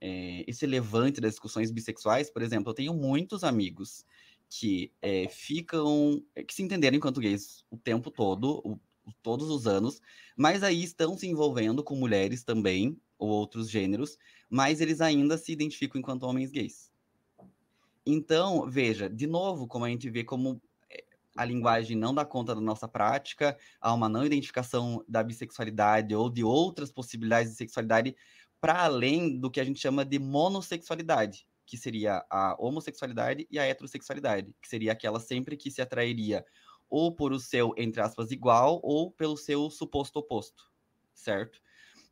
[0.00, 4.04] é, esse levante das discussões bissexuais, por exemplo, eu tenho muitos amigos
[4.50, 8.80] que é, ficam, que se entenderam enquanto gays o tempo todo, o,
[9.22, 10.00] todos os anos,
[10.36, 14.16] mas aí estão se envolvendo com mulheres também, ou outros gêneros,
[14.48, 16.90] mas eles ainda se identificam enquanto homens gays.
[18.06, 21.04] Então, veja, de novo, como a gente vê como eh,
[21.36, 26.30] a linguagem não dá conta da nossa prática, há uma não identificação da bissexualidade ou
[26.30, 28.16] de outras possibilidades de sexualidade
[28.60, 33.64] para além do que a gente chama de monossexualidade, que seria a homossexualidade e a
[33.64, 36.44] heterossexualidade, que seria aquela sempre que se atrairia
[36.88, 40.64] ou por o seu, entre aspas, igual ou pelo seu suposto oposto,
[41.12, 41.60] certo?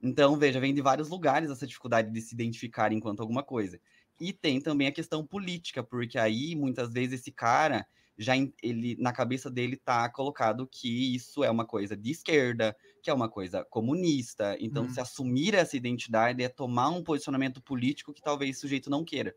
[0.02, 3.80] Então, veja, vem de vários lugares essa dificuldade de se identificar enquanto alguma coisa.
[4.20, 7.86] E tem também a questão política, porque aí muitas vezes esse cara
[8.18, 13.10] já ele na cabeça dele tá colocado que isso é uma coisa de esquerda, que
[13.10, 14.56] é uma coisa comunista.
[14.58, 14.88] Então, hum.
[14.88, 19.34] se assumir essa identidade é tomar um posicionamento político que talvez o sujeito não queira.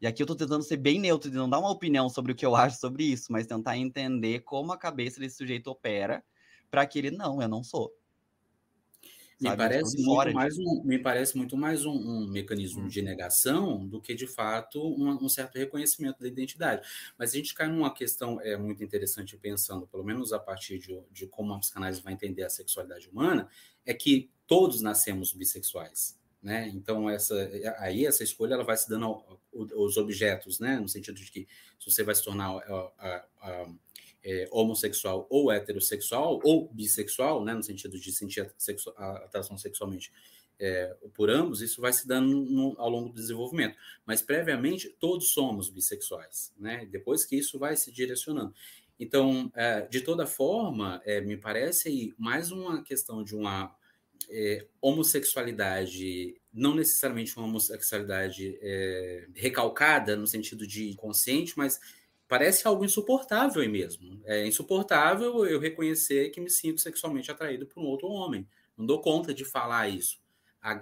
[0.00, 2.34] E aqui eu tô tentando ser bem neutro, de não dar uma opinião sobre o
[2.34, 6.22] que eu acho sobre isso, mas tentar entender como a cabeça desse sujeito opera
[6.70, 7.92] para que ele não, eu não sou.
[9.50, 12.88] Me parece, muito mais um, me parece muito mais um, um mecanismo hum.
[12.88, 16.86] de negação do que, de fato, um, um, certo reconhecimento da identidade.
[17.18, 20.98] Mas a gente cai numa questão é, muito interessante, pensando, pelo menos a partir de,
[21.10, 23.48] de como a psicanálise vai entender a sexualidade humana,
[23.84, 26.18] é que todos nascemos bissexuais.
[26.42, 26.68] Né?
[26.74, 27.34] Então, essa,
[27.78, 29.22] aí essa escolha ela vai se dando
[29.74, 30.78] aos objetos, né?
[30.78, 33.66] no sentido de que se você vai se tornar a, a, a
[34.24, 40.10] é, homossexual ou heterossexual ou bissexual, né, no sentido de sentir sexu atração sexualmente
[40.58, 43.76] é, por ambos, isso vai se dando no, ao longo do desenvolvimento.
[44.06, 46.86] Mas previamente todos somos bissexuais, né?
[46.90, 48.54] Depois que isso vai se direcionando.
[48.98, 53.74] Então, é, de toda forma, é, me parece aí mais uma questão de uma
[54.30, 61.80] é, homossexualidade, não necessariamente uma homossexualidade é, recalcada no sentido de consciente, mas
[62.28, 64.20] parece algo insuportável mesmo.
[64.24, 68.48] É insuportável eu reconhecer que me sinto sexualmente atraído por um outro homem.
[68.76, 70.22] Não dou conta de falar isso.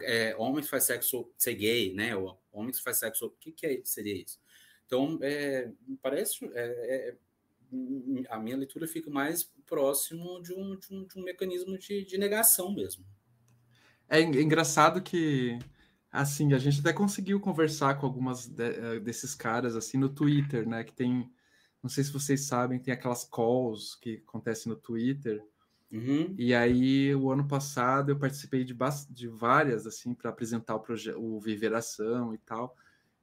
[0.02, 2.14] É, homens faz sexo ser gay, né?
[2.16, 3.26] Ou homens faz sexo.
[3.26, 4.40] O que, que é, seria isso?
[4.86, 6.44] Então, é, parece.
[6.54, 7.16] É, é,
[8.28, 12.18] a minha leitura fica mais próximo de um, de um, de um mecanismo de, de,
[12.18, 13.02] negação mesmo.
[14.08, 15.58] É engraçado que
[16.12, 20.68] assim a gente até conseguiu conversar com algumas de, eh, desses caras assim no Twitter,
[20.68, 20.84] né?
[20.84, 21.28] Que tem
[21.82, 25.44] não sei se vocês sabem, tem aquelas calls que acontecem no Twitter.
[25.92, 26.32] Uhum.
[26.38, 28.74] E aí, o ano passado, eu participei de,
[29.10, 32.76] de várias, assim, para apresentar o, projeto, o Viveração e tal.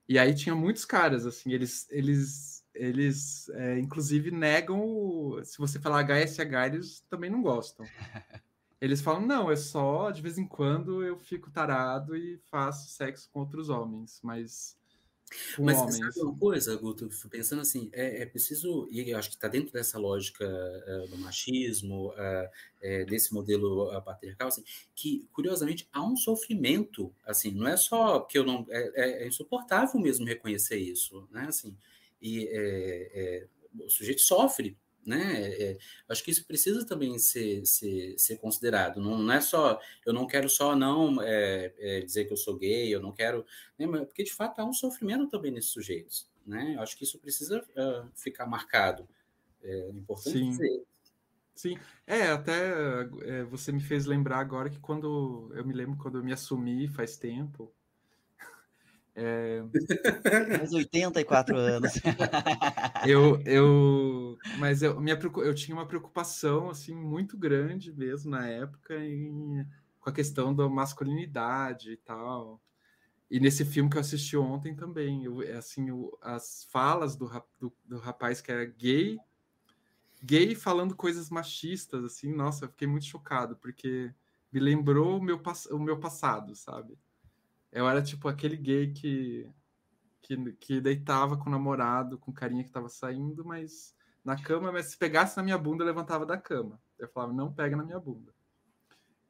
[0.07, 5.79] E aí tinha muitos caras, assim, eles, eles, eles é, inclusive negam, o, se você
[5.79, 7.85] falar HSH, eles também não gostam.
[8.81, 13.29] Eles falam, não, é só de vez em quando eu fico tarado e faço sexo
[13.31, 14.79] com outros homens, mas
[15.55, 15.97] com Mas homens.
[15.97, 17.07] sabe uma coisa, Guto?
[17.29, 21.17] Pensando assim, é, é preciso, e eu acho que está dentro dessa lógica uh, do
[21.17, 22.49] machismo, uh,
[22.81, 24.63] é, desse modelo uh, patriarcal, assim,
[24.95, 29.99] que curiosamente há um sofrimento, assim, não é só que eu não, é, é insuportável
[29.99, 31.45] mesmo reconhecer isso, né?
[31.47, 31.75] Assim,
[32.21, 33.47] e é,
[33.79, 34.77] o sujeito sofre
[35.09, 35.49] né?
[35.49, 39.01] É, acho que isso precisa também ser, ser, ser considerado.
[39.01, 42.55] Não, não, é só, eu não quero só não é, é, dizer que eu sou
[42.55, 43.45] gay, eu não quero,
[43.77, 43.87] né?
[44.05, 46.77] porque de fato há um sofrimento também nesses sujeitos, né?
[46.79, 49.07] Acho que isso precisa uh, ficar marcado.
[49.63, 50.49] É importante Sim.
[50.51, 50.83] dizer.
[51.55, 52.71] Sim, é, até
[53.23, 56.87] é, você me fez lembrar agora que quando eu me lembro quando eu me assumi
[56.87, 57.73] faz tempo,
[59.15, 59.61] é...
[60.57, 61.91] Mais 84 anos.
[63.05, 68.95] eu, eu, mas eu, minha, eu tinha uma preocupação assim muito grande mesmo na época
[68.95, 69.65] em,
[69.99, 72.61] com a questão da masculinidade e tal.
[73.29, 77.29] E nesse filme que eu assisti ontem também, eu, é assim, eu, as falas do,
[77.59, 79.19] do, do rapaz que era gay,
[80.23, 84.11] gay falando coisas machistas, assim, nossa, eu fiquei muito chocado, porque
[84.51, 85.39] me lembrou o meu,
[85.71, 86.97] o meu passado, sabe?
[87.71, 89.49] Eu era tipo aquele gay que,
[90.21, 94.87] que, que deitava com o namorado, com carinha que tava saindo, mas na cama, mas
[94.87, 96.79] se pegasse na minha bunda, eu levantava da cama.
[96.97, 98.33] Eu falava, não pega na minha bunda.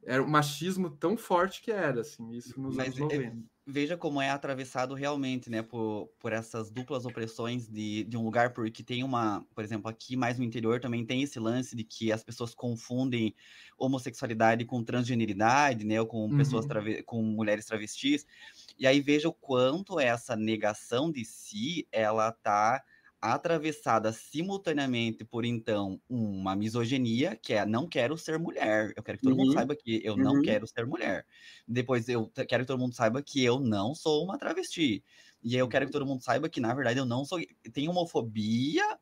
[0.05, 3.23] Era um machismo tão forte que era, assim, isso nos mas, anos 90.
[3.23, 3.33] É,
[3.69, 8.53] veja como é atravessado realmente, né, por, por essas duplas opressões de, de um lugar,
[8.53, 12.11] porque tem uma, por exemplo, aqui mais no interior também tem esse lance de que
[12.11, 13.35] as pessoas confundem
[13.77, 16.37] homossexualidade com transgeneridade, né, ou com uhum.
[16.37, 16.65] pessoas
[17.05, 18.25] com mulheres travestis,
[18.77, 22.81] e aí veja o quanto essa negação de si, ela tá
[23.21, 28.93] atravessada simultaneamente por então uma misoginia, que é não quero ser mulher.
[28.95, 29.45] Eu quero que todo uhum.
[29.45, 30.23] mundo saiba que eu uhum.
[30.23, 31.25] não quero ser mulher.
[31.67, 35.03] Depois eu quero que todo mundo saiba que eu não sou uma travesti.
[35.43, 37.39] E eu quero que todo mundo saiba que na verdade eu não sou
[37.73, 38.97] tem homofobia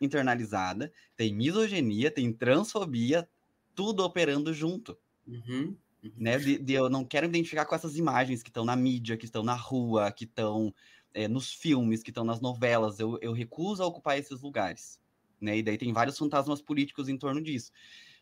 [0.00, 3.26] internalizada, tem misoginia, tem transfobia,
[3.74, 4.98] tudo operando junto.
[5.26, 5.76] Uhum.
[6.04, 6.12] uhum.
[6.16, 6.38] Né?
[6.38, 9.24] De, de, eu não quero me identificar com essas imagens que estão na mídia, que
[9.24, 10.74] estão na rua, que estão
[11.16, 15.00] é, nos filmes, que estão nas novelas, eu, eu recuso a ocupar esses lugares.
[15.40, 15.58] Né?
[15.58, 17.72] E daí tem vários fantasmas políticos em torno disso.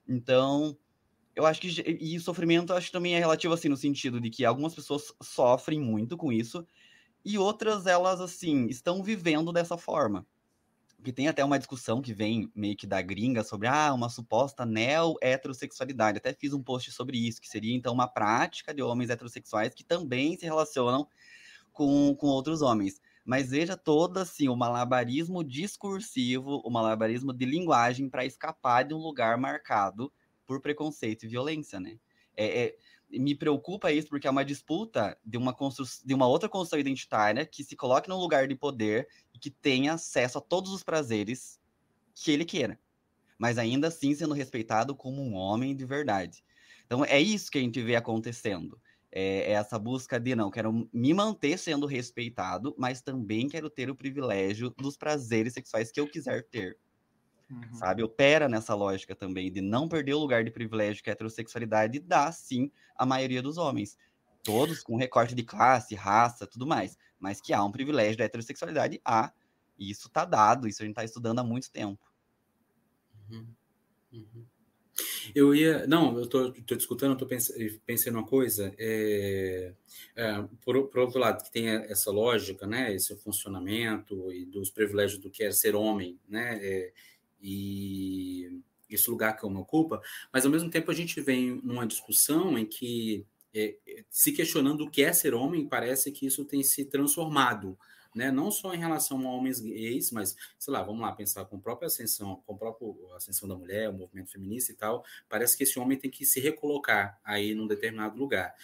[0.08, 0.78] Então,
[1.34, 1.68] eu acho que.
[2.00, 5.80] E sofrimento, acho que também é relativo, assim, no sentido de que algumas pessoas sofrem
[5.80, 6.64] muito com isso,
[7.24, 10.24] e outras, elas, assim, estão vivendo dessa forma.
[11.02, 14.64] Que tem até uma discussão que vem meio que da gringa sobre ah, uma suposta
[14.64, 16.18] neo-heterossexualidade.
[16.18, 19.84] Até fiz um post sobre isso, que seria então uma prática de homens heterossexuais que
[19.84, 21.08] também se relacionam
[21.74, 23.02] com, com outros homens.
[23.24, 28.98] Mas veja todo assim, o malabarismo discursivo, o malabarismo de linguagem para escapar de um
[28.98, 30.12] lugar marcado
[30.46, 31.98] por preconceito e violência, né?
[32.36, 32.76] É, é,
[33.10, 35.56] me preocupa isso porque é uma disputa de uma,
[36.04, 39.94] de uma outra construção identitária que se coloque num lugar de poder e que tenha
[39.94, 41.60] acesso a todos os prazeres
[42.14, 42.78] que ele queira,
[43.38, 46.44] mas ainda assim sendo respeitado como um homem de verdade.
[46.86, 48.78] Então é isso que a gente vê acontecendo
[49.16, 53.94] é, essa busca de não, quero me manter sendo respeitado, mas também quero ter o
[53.94, 56.76] privilégio dos prazeres sexuais que eu quiser ter.
[57.48, 57.74] Uhum.
[57.74, 58.02] Sabe?
[58.02, 62.32] Opera nessa lógica também de não perder o lugar de privilégio que a heterossexualidade dá,
[62.32, 63.96] sim, a maioria dos homens.
[64.42, 66.98] Todos com recorte de classe, raça, tudo mais.
[67.16, 69.32] Mas que há um privilégio da heterossexualidade, há.
[69.78, 72.04] E isso está dado, isso a gente está estudando há muito tempo.
[73.30, 73.46] Uhum.
[74.12, 74.46] Uhum.
[75.34, 75.86] Eu ia.
[75.86, 77.28] Não, eu estou discutindo, estou
[77.86, 78.74] pensando uma coisa.
[78.78, 79.72] É,
[80.16, 85.20] é, por, por, outro lado, que tem essa lógica, né, esse funcionamento e dos privilégios
[85.20, 86.92] do que é ser homem, né, é,
[87.40, 90.00] e esse lugar que é uma ocupa,
[90.32, 93.76] mas ao mesmo tempo a gente vem numa discussão em que, é,
[94.08, 97.78] se questionando o que é ser homem, parece que isso tem se transformado
[98.14, 98.30] né?
[98.30, 101.60] Não só em relação a homens gays, mas, sei lá, vamos lá pensar com a
[101.60, 105.64] própria ascensão, com a própria ascensão da mulher, o movimento feminista e tal, parece que
[105.64, 108.54] esse homem tem que se recolocar aí num determinado lugar.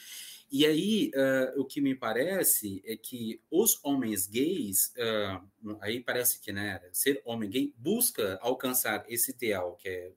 [0.53, 6.40] E aí, uh, o que me parece é que os homens gays, uh, aí parece
[6.40, 10.12] que, né, ser homem gay busca alcançar esse ideal, que é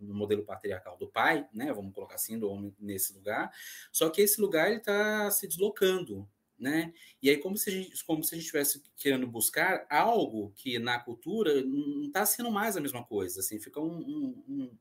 [0.00, 3.52] no modelo patriarcal do pai, né, vamos colocar assim, do homem nesse lugar,
[3.92, 6.28] só que esse lugar ele está se deslocando,
[6.64, 6.94] né?
[7.22, 10.78] E aí, como se a gente, como se a gente estivesse querendo buscar algo que
[10.78, 14.78] na cultura não está sendo mais a mesma coisa, assim, fica um, um,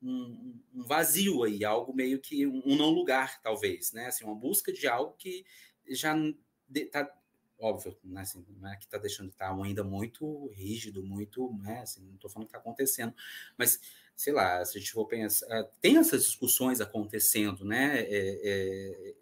[0.00, 4.06] um, um, vazio aí, algo meio que um não lugar, talvez, né?
[4.06, 5.44] Assim, uma busca de algo que
[5.90, 6.16] já
[6.74, 7.06] está
[7.58, 11.50] óbvio, né, assim, não é que está deixando de estar tá ainda muito rígido, muito,
[11.62, 13.14] né, assim, não estou falando que está acontecendo,
[13.56, 13.80] mas,
[14.14, 19.14] sei lá, se a gente for pensar, tem essas discussões acontecendo, né, é, é,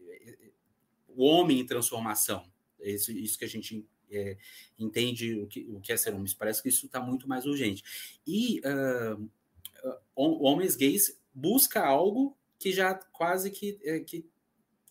[1.17, 2.45] o homem em transformação,
[2.81, 4.37] isso, isso que a gente é,
[4.79, 7.83] entende o que, o que é ser homem, parece que isso está muito mais urgente.
[8.27, 9.31] E uh,
[10.15, 14.25] homens gays busca algo que já quase que, é, que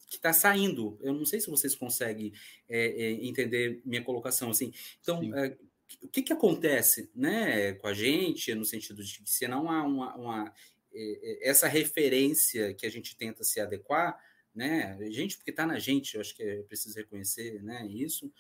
[0.10, 0.98] está saindo.
[1.02, 2.34] Eu não sei se vocês conseguem
[2.70, 4.72] é, é, entender minha colocação assim.
[5.02, 5.58] Então, é,
[6.02, 9.84] o que, que acontece né, com a gente, no sentido de que se não há
[9.84, 10.54] uma, uma
[10.94, 14.20] é, essa referência que a gente tenta se adequar,
[14.54, 18.32] né, gente, porque está na gente, eu acho que é preciso reconhecer né, isso.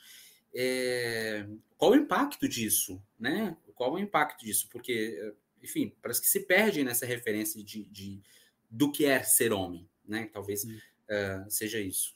[0.55, 1.47] É,
[1.77, 3.57] qual o impacto disso, né?
[3.73, 4.69] Qual o impacto disso?
[4.69, 8.21] Porque, enfim, parece que se perde nessa referência de, de
[8.69, 10.29] do que é ser homem, né?
[10.31, 12.15] Talvez uh, seja isso.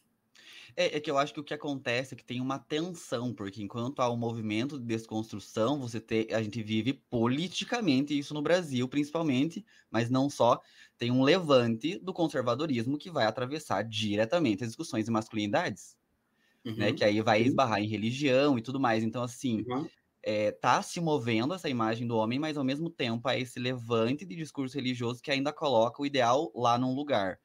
[0.79, 3.63] É, é, que eu acho que o que acontece é que tem uma tensão, porque
[3.63, 8.87] enquanto há um movimento de desconstrução, você tem, a gente vive politicamente isso no Brasil,
[8.87, 10.61] principalmente, mas não só,
[10.95, 15.97] tem um levante do conservadorismo que vai atravessar diretamente as discussões de masculinidades,
[16.65, 16.77] né, uhum.
[16.77, 16.93] né?
[16.93, 19.03] Que aí vai esbarrar em religião e tudo mais.
[19.03, 19.89] Então, assim, uhum.
[20.23, 24.25] é, tá se movendo essa imagem do homem, mas ao mesmo tempo há esse levante
[24.25, 27.39] de discurso religioso que ainda coloca o ideal lá num lugar.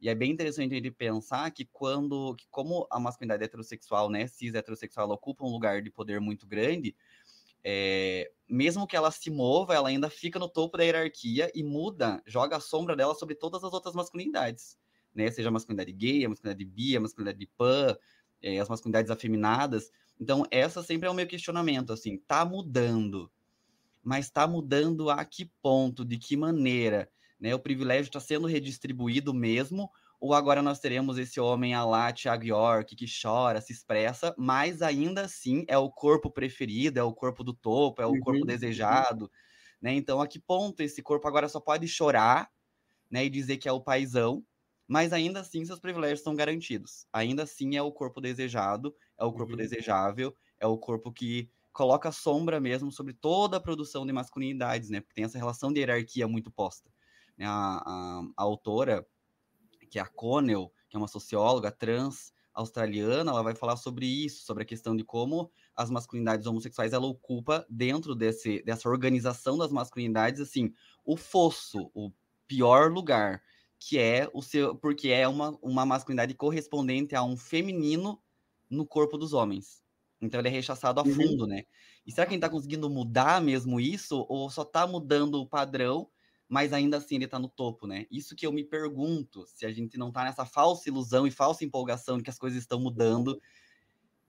[0.00, 4.54] E é bem interessante ele pensar que quando, que como a masculinidade heterossexual, né, cis
[4.54, 6.94] heterossexual, ocupa um lugar de poder muito grande,
[7.64, 12.22] é, mesmo que ela se mova, ela ainda fica no topo da hierarquia e muda,
[12.26, 14.78] joga a sombra dela sobre todas as outras masculinidades,
[15.14, 17.96] né, seja a masculinidade gay, a masculinidade bi, a masculinidade pan,
[18.42, 19.90] é, as masculinidades afeminadas.
[20.20, 23.30] Então, essa sempre é o meu questionamento, assim, tá mudando,
[24.02, 27.10] mas tá mudando a que ponto, de que maneira?
[27.38, 27.54] Né?
[27.54, 32.44] O privilégio está sendo redistribuído mesmo, ou agora nós teremos esse homem a lá, Thiago
[32.44, 37.44] York, que chora, se expressa, mas ainda assim é o corpo preferido, é o corpo
[37.44, 38.20] do topo, é o uhum.
[38.20, 39.30] corpo desejado,
[39.80, 39.92] né?
[39.94, 42.50] Então, a que ponto esse corpo agora só pode chorar,
[43.10, 44.44] né, e dizer que é o paizão,
[44.88, 47.06] mas ainda assim seus privilégios são garantidos.
[47.12, 49.58] Ainda assim é o corpo desejado, é o corpo uhum.
[49.58, 55.00] desejável, é o corpo que coloca sombra mesmo sobre toda a produção de masculinidades, né?
[55.00, 56.90] Porque tem essa relação de hierarquia muito posta.
[57.36, 59.06] Né, a, a, a autora,
[59.90, 64.44] que é a Connell, que é uma socióloga trans australiana, ela vai falar sobre isso,
[64.44, 69.70] sobre a questão de como as masculinidades homossexuais ela ocupa dentro desse, dessa organização das
[69.70, 70.72] masculinidades assim
[71.04, 72.10] o fosso, o
[72.48, 73.42] pior lugar,
[73.78, 78.20] que é o seu, porque é uma, uma masculinidade correspondente a um feminino
[78.70, 79.82] no corpo dos homens.
[80.20, 81.14] Então ele é rechaçado a uhum.
[81.14, 81.48] fundo, uhum.
[81.48, 81.64] né?
[82.06, 85.46] E será que a gente tá conseguindo mudar mesmo isso ou só tá mudando o
[85.46, 86.08] padrão
[86.48, 88.06] mas ainda assim ele está no topo, né?
[88.10, 91.64] Isso que eu me pergunto, se a gente não está nessa falsa ilusão e falsa
[91.64, 93.40] empolgação de que as coisas estão mudando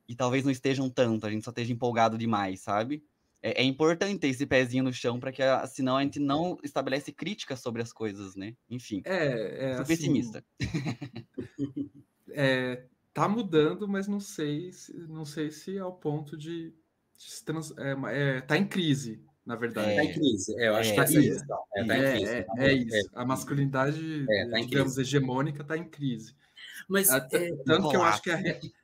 [0.08, 3.04] e talvez não estejam tanto, a gente só esteja empolgado demais, sabe?
[3.42, 7.12] É, é importante ter esse pezinho no chão para que, senão a gente não estabelece
[7.12, 8.56] críticas sobre as coisas, né?
[8.70, 10.46] Enfim, é, é sou assim, pessimista.
[12.32, 14.72] é, tá mudando, mas não sei,
[15.08, 16.74] não sei se ao ponto de,
[17.18, 19.92] de trans, é, é, tá em crise, na verdade.
[19.92, 21.46] Está em crise, é, eu acho é, que essa é, isso.
[21.76, 22.26] É, tá em crise.
[22.26, 23.10] É, tá é isso.
[23.16, 26.36] a masculinidade, tá digamos, hegemônica está em crise.
[26.86, 28.42] Mas, Até, tanto que eu acho que a,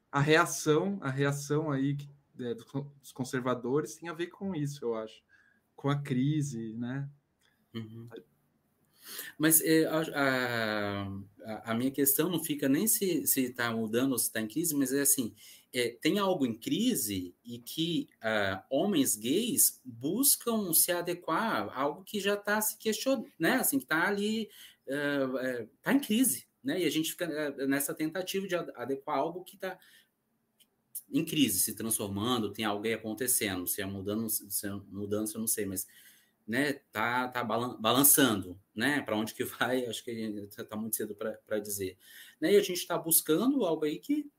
[0.10, 1.98] a reação, a reação aí
[2.34, 5.22] dos conservadores tem a ver com isso, eu acho.
[5.76, 7.10] Com a crise, né?
[7.74, 8.08] Uhum.
[9.38, 10.02] Mas é, a,
[11.46, 14.74] a, a, minha questão não fica nem se está mudando ou se está em crise,
[14.74, 15.36] mas é assim:
[15.74, 22.04] é, tem algo em crise e que uh, homens gays buscam se adequar a algo
[22.04, 23.56] que já está se questionando, né?
[23.56, 24.50] Assim, que está ali,
[24.86, 26.80] está uh, uh, em crise, né?
[26.80, 29.78] E a gente fica eh, nessa tentativa de adequar algo que está
[31.12, 35.42] em crise, se transformando, tem algo aí acontecendo, se é mudando, se é mudança, eu
[35.42, 35.88] não sei, mas
[36.48, 41.60] né, tá, tá balançando, né, para onde que vai, acho que está muito cedo para
[41.60, 41.98] dizer.
[42.40, 44.30] Né, e a gente está buscando algo aí que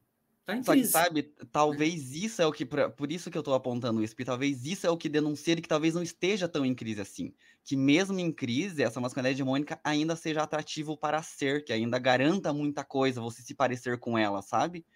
[0.47, 2.66] Tá Só que, sabe, talvez isso é o que.
[2.66, 5.66] Por isso que eu tô apontando isso, porque talvez isso é o que denuncia que
[5.66, 7.34] talvez não esteja tão em crise assim.
[7.64, 12.53] Que mesmo em crise, essa masculinidade hegemônica ainda seja atrativo para ser, que ainda garanta
[12.53, 14.86] muita coisa você se parecer com ela, sabe?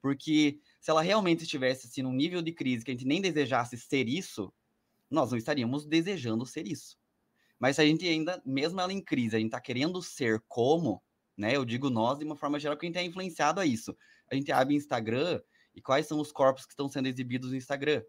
[0.00, 3.76] Porque se ela realmente estivesse assim, num nível de crise que a gente nem desejasse
[3.76, 4.54] ser isso,
[5.10, 6.98] nós não estaríamos desejando ser isso.
[7.58, 11.02] Mas se a gente ainda, mesmo ela em crise, a gente tá querendo ser como,
[11.36, 11.56] né?
[11.56, 13.96] Eu digo nós de uma forma geral, que a gente é influenciado a isso
[14.30, 15.40] a gente abre Instagram
[15.74, 18.02] e quais são os corpos que estão sendo exibidos no Instagram.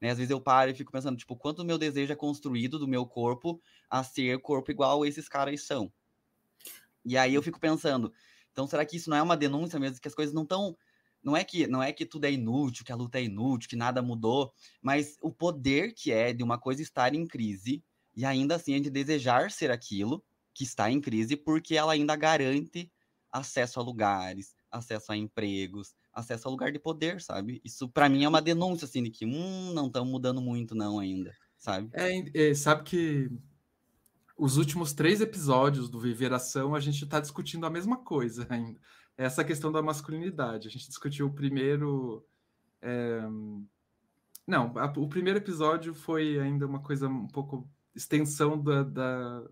[0.00, 0.10] Né?
[0.10, 2.86] Às vezes eu paro e fico pensando, tipo, quanto o meu desejo é construído do
[2.86, 5.92] meu corpo a ser corpo igual esses caras são.
[7.04, 8.12] E aí eu fico pensando,
[8.52, 10.76] então será que isso não é uma denúncia mesmo, que as coisas não estão
[11.22, 13.76] não é que não é que tudo é inútil, que a luta é inútil, que
[13.76, 17.82] nada mudou, mas o poder que é de uma coisa estar em crise
[18.14, 22.16] e ainda assim a gente desejar ser aquilo que está em crise, porque ela ainda
[22.16, 22.90] garante
[23.30, 27.60] acesso a lugares, acesso a empregos, acesso a lugar de poder, sabe?
[27.64, 30.98] Isso para mim é uma denúncia assim de que hum, não estão mudando muito não
[30.98, 31.90] ainda, sabe?
[31.92, 33.30] É, é, sabe que
[34.36, 38.80] os últimos três episódios do Viver Ação a gente está discutindo a mesma coisa ainda.
[39.16, 40.68] Essa questão da masculinidade.
[40.68, 42.24] A gente discutiu o primeiro.
[42.80, 43.20] É...
[44.46, 49.44] Não, a, o primeiro episódio foi ainda uma coisa um pouco extensão da, da,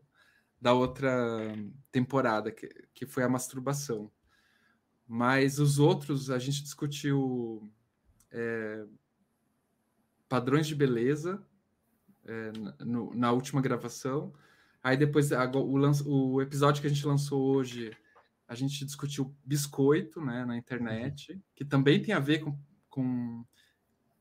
[0.61, 1.53] da outra
[1.91, 4.11] temporada, que, que foi a masturbação.
[5.07, 7.71] Mas os outros, a gente discutiu
[8.31, 8.85] é,
[10.29, 11.43] padrões de beleza
[12.25, 12.53] é,
[12.85, 14.33] no, na última gravação.
[14.83, 17.97] Aí depois, a, o, o, episódio que a gente lançou hoje,
[18.49, 21.41] a gente discutiu biscoito né, na internet, uhum.
[21.55, 23.45] que também tem a ver com, com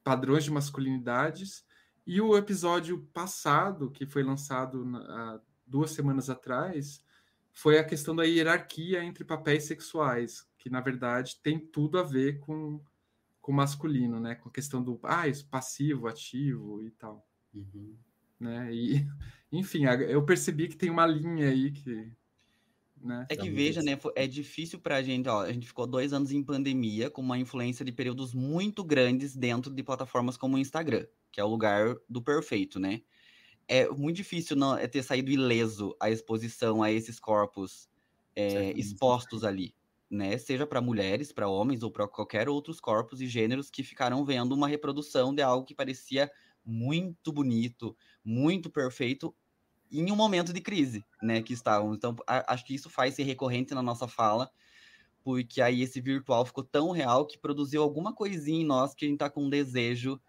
[0.04, 1.66] padrões de masculinidades.
[2.06, 7.04] E o episódio passado, que foi lançado há duas semanas atrás,
[7.52, 12.40] foi a questão da hierarquia entre papéis sexuais, que na verdade tem tudo a ver
[12.40, 12.82] com
[13.40, 14.34] com masculino, né?
[14.34, 17.24] Com a questão do ah, passivo, ativo e tal.
[17.54, 17.96] Uhum.
[18.40, 18.74] Né?
[18.74, 19.08] E,
[19.54, 22.12] enfim, eu percebi que tem uma linha aí que.
[23.00, 23.28] Né?
[23.30, 23.96] É que veja, né?
[24.16, 25.30] É difícil para a gente.
[25.30, 29.36] Ó, a gente ficou dois anos em pandemia com uma influência de períodos muito grandes
[29.36, 33.04] dentro de plataformas como o Instagram, que é o lugar do perfeito, né?
[33.68, 37.88] É muito difícil não é ter saído ileso a exposição a esses corpos
[38.36, 39.76] é, expostos ali
[40.16, 40.38] né?
[40.38, 44.54] Seja para mulheres, para homens ou para qualquer outros corpos e gêneros que ficaram vendo
[44.54, 46.32] uma reprodução de algo que parecia
[46.66, 49.36] muito bonito, muito perfeito
[49.92, 51.96] em um momento de crise, né, que estávamos.
[51.98, 54.52] Então, acho que isso faz ser recorrente na nossa fala,
[55.24, 59.08] porque aí esse virtual ficou tão real que produziu alguma coisinha em nós que a
[59.08, 60.20] gente tá com um desejo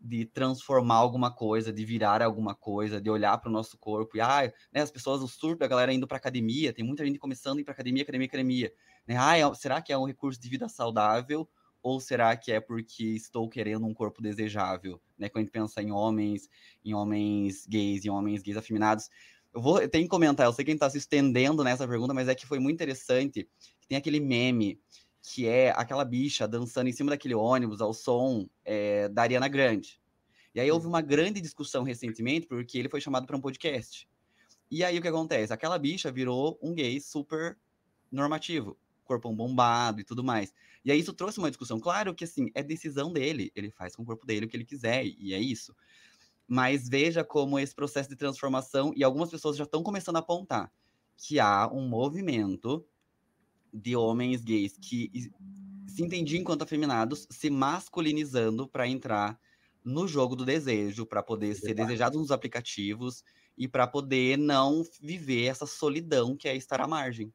[0.00, 4.16] de transformar alguma coisa, de virar alguma coisa, de olhar para o nosso corpo.
[4.16, 7.20] E ah, né, as pessoas, o surto, a galera indo para academia, tem muita gente
[7.20, 8.72] começando a ir para academia, academia, academia.
[9.12, 9.18] Né?
[9.18, 11.48] Ah, é, será que é um recurso de vida saudável
[11.82, 15.00] ou será que é porque estou querendo um corpo desejável?
[15.18, 15.28] Né?
[15.28, 16.48] Quando a gente pensa em homens,
[16.84, 19.08] em homens gays, em homens gays afeminados.
[19.52, 21.86] Eu vou, eu tenho que comentar, eu sei que a gente está se estendendo nessa
[21.86, 23.48] pergunta, mas é que foi muito interessante.
[23.86, 24.80] Tem aquele meme
[25.20, 30.00] que é aquela bicha dançando em cima daquele ônibus ao som é, da Ariana Grande.
[30.54, 34.08] E aí houve uma grande discussão recentemente, porque ele foi chamado para um podcast.
[34.70, 35.52] E aí o que acontece?
[35.52, 37.58] Aquela bicha virou um gay super
[38.10, 38.76] normativo,
[39.12, 40.52] corpão bombado e tudo mais.
[40.84, 41.78] E aí isso trouxe uma discussão.
[41.78, 44.64] Claro que assim, é decisão dele, ele faz com o corpo dele o que ele
[44.64, 45.74] quiser, e é isso.
[46.46, 50.72] Mas veja como esse processo de transformação, e algumas pessoas já estão começando a apontar
[51.16, 52.84] que há um movimento
[53.72, 55.30] de homens gays que
[55.86, 59.38] se entendiam enquanto afeminados, se masculinizando para entrar
[59.84, 63.22] no jogo do desejo, para poder ser desejado nos aplicativos
[63.56, 67.32] e para poder não viver essa solidão que é estar à margem.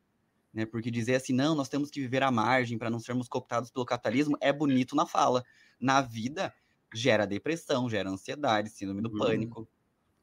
[0.57, 0.65] Né?
[0.65, 3.85] Porque dizer assim, não, nós temos que viver à margem para não sermos cooptados pelo
[3.85, 5.43] capitalismo é bonito na fala.
[5.79, 6.51] Na vida,
[6.91, 9.19] gera depressão, gera ansiedade, síndrome do uhum.
[9.19, 9.69] pânico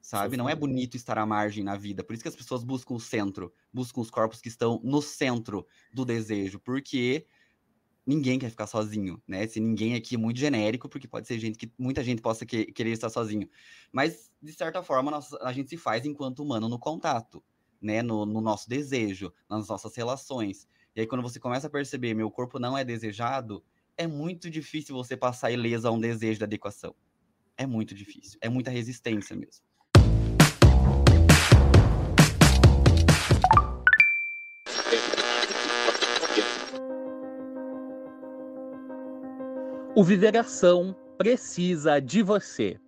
[0.03, 0.37] sabe?
[0.37, 2.05] Não é bonito estar à margem na vida.
[2.05, 5.67] Por isso que as pessoas buscam o centro, buscam os corpos que estão no centro
[5.95, 7.25] do desejo, porque
[8.07, 9.47] ninguém quer ficar sozinho, né?
[9.47, 12.67] Se ninguém aqui é muito genérico, porque pode ser gente que muita gente possa que,
[12.67, 13.49] querer estar sozinho.
[13.91, 17.43] Mas, de certa forma, nós, a gente se faz enquanto humano no contato,
[17.85, 18.03] né?
[18.03, 20.67] No, no nosso desejo, nas nossas relações.
[20.97, 23.63] E aí, quando você começa a perceber, meu corpo não é desejado,
[23.97, 26.95] é muito difícil você passar ileso a um desejo de adequação.
[27.57, 28.39] É muito difícil.
[28.41, 29.63] É muita resistência mesmo.
[39.97, 42.81] O Viveração precisa de você.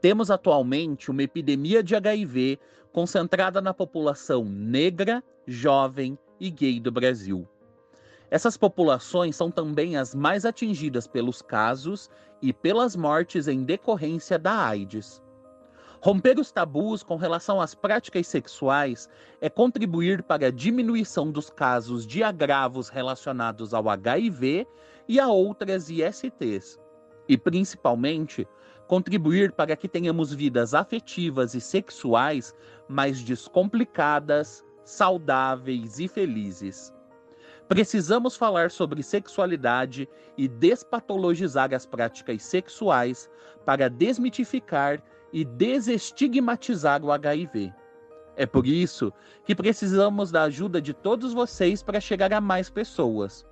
[0.00, 2.58] Temos atualmente uma epidemia de HIV
[2.92, 7.48] concentrada na população negra, jovem e gay do Brasil.
[8.30, 14.66] Essas populações são também as mais atingidas pelos casos e pelas mortes em decorrência da
[14.66, 15.22] AIDS.
[16.00, 19.08] Romper os tabus com relação às práticas sexuais
[19.40, 24.66] é contribuir para a diminuição dos casos de agravos relacionados ao HIV
[25.06, 26.80] e a outras ISTs.
[27.28, 28.48] E, principalmente,
[28.92, 32.54] contribuir para que tenhamos vidas afetivas e sexuais
[32.86, 36.92] mais descomplicadas, saudáveis e felizes.
[37.66, 43.30] Precisamos falar sobre sexualidade e despatologizar as práticas sexuais
[43.64, 47.72] para desmitificar e desestigmatizar o HIV.
[48.36, 49.10] É por isso
[49.46, 53.46] que precisamos da ajuda de todos vocês para chegar a mais pessoas.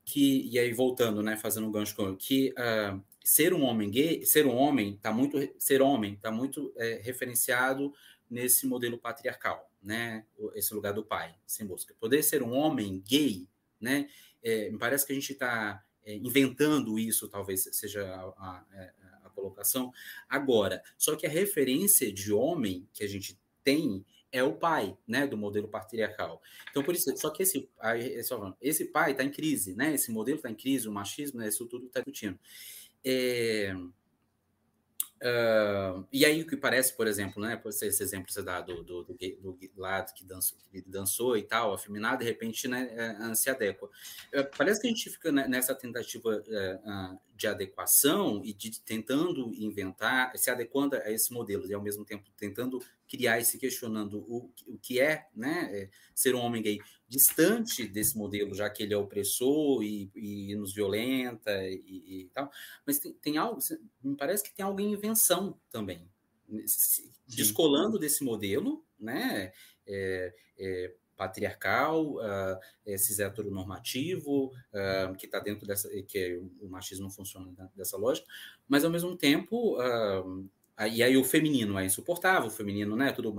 [0.04, 1.36] que e aí voltando, né?
[1.36, 5.38] Fazendo um gancho com que uh, ser um homem gay, ser um homem tá muito
[5.58, 7.92] ser homem tá muito é, referenciado
[8.30, 10.24] nesse modelo patriarcal, né?
[10.54, 11.94] Esse lugar do pai, sem busca.
[11.98, 13.48] Poder ser um homem gay,
[13.80, 14.08] né?
[14.42, 18.92] É, me parece que a gente está inventando isso, talvez seja a, a, é,
[19.24, 19.92] a, colocação.
[20.28, 25.26] Agora, só que a referência de homem que a gente tem é o pai, né,
[25.26, 26.42] do modelo patriarcal.
[26.70, 27.68] Então, por isso, só que esse,
[28.60, 31.66] esse pai está em crise, né, esse modelo está em crise, o machismo, né, isso
[31.66, 32.38] tudo está discutindo.
[33.04, 33.74] É,
[35.20, 37.60] Uh, e aí o que parece, por exemplo, né?
[37.66, 41.42] Esse, esse exemplo você dá do, do, do, do, lado que dançou, que dançou e
[41.42, 43.86] tal, afeminado, de repente, né, é, se adequa.
[43.86, 50.36] Uh, parece que a gente fica nessa tentativa uh, de adequação e de tentando inventar,
[50.36, 54.52] se adequando a esse modelo e ao mesmo tempo tentando criar e se questionando o,
[54.66, 58.92] o que é, né, é, ser um homem gay distante desse modelo, já que ele
[58.92, 62.50] é opressor e, e nos violenta e, e tal.
[62.84, 63.60] Mas tem, tem, algo,
[64.02, 66.10] me parece que tem algo em invenção também,
[67.26, 68.00] descolando Sim.
[68.00, 69.52] desse modelo, né,
[69.86, 72.58] é, é, patriarcal, uh,
[72.96, 78.26] cis heteronormativo, uh, que está dentro dessa, que o machismo funciona dessa lógica,
[78.68, 80.48] mas ao mesmo tempo uh,
[80.92, 83.10] e aí o feminino é insuportável, o feminino, né?
[83.10, 83.34] Tudo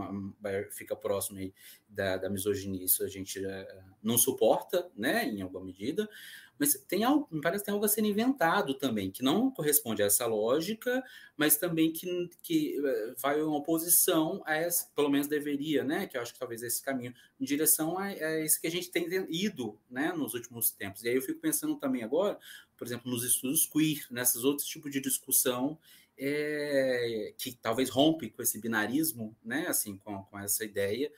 [0.71, 1.39] fica próximo
[1.88, 3.41] da, da misoginia, isso a gente
[4.03, 5.23] não suporta, né?
[5.23, 6.09] Em alguma medida.
[6.60, 10.03] Mas tem algo, me parece que tem algo a ser inventado também, que não corresponde
[10.03, 11.01] a essa lógica,
[11.38, 16.05] mas também que, que eh, vai em oposição a essa, pelo menos deveria, né?
[16.05, 18.91] Que eu acho que talvez esse caminho, em direção a, a esse que a gente
[18.91, 20.12] tem ido, né?
[20.12, 21.03] Nos últimos tempos.
[21.03, 22.38] E aí eu fico pensando também agora,
[22.78, 25.80] por exemplo, nos estudos queer, nesses outros tipos de discussão
[26.20, 31.12] é, que talvez rompe com esse binarismo, né, assim, com, com essa ideia,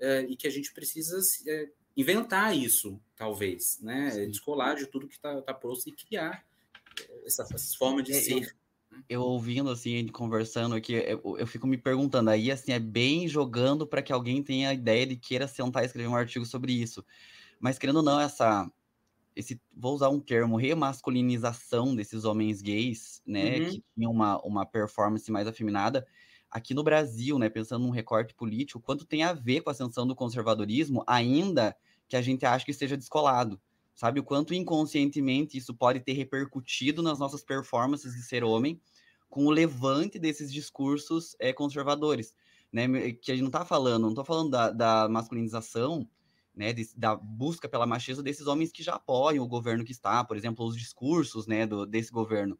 [0.00, 1.68] é, e que a gente precisa é,
[1.98, 4.30] inventar isso, talvez, né, Sim.
[4.30, 6.44] descolar de tudo que está tá posto e criar
[7.26, 8.56] essa, essas formas de ser.
[9.00, 13.26] Eu, eu ouvindo, assim, conversando aqui, eu, eu, fico me perguntando, aí, assim, é bem
[13.26, 16.72] jogando para que alguém tenha a ideia de queira sentar e escrever um artigo sobre
[16.72, 17.04] isso.
[17.58, 18.70] Mas, querendo ou não, essa,
[19.34, 23.70] esse, vou usar um termo, remasculinização desses homens gays, né, uhum.
[23.70, 26.06] que tinham uma, uma performance mais afeminada,
[26.48, 30.06] aqui no Brasil, né, pensando num recorte político, quanto tem a ver com a ascensão
[30.06, 31.76] do conservadorismo, ainda
[32.08, 33.60] que a gente acha que esteja descolado,
[33.94, 34.20] sabe?
[34.20, 38.80] O quanto inconscientemente isso pode ter repercutido nas nossas performances de ser homem,
[39.28, 42.34] com o levante desses discursos é, conservadores,
[42.72, 43.12] né?
[43.12, 46.08] Que a gente não está falando, não estou falando da, da masculinização
[46.58, 50.24] né, de, da busca pela machismo desses homens que já apoiam o governo que está,
[50.24, 52.58] por exemplo, os discursos, né, do, desse governo.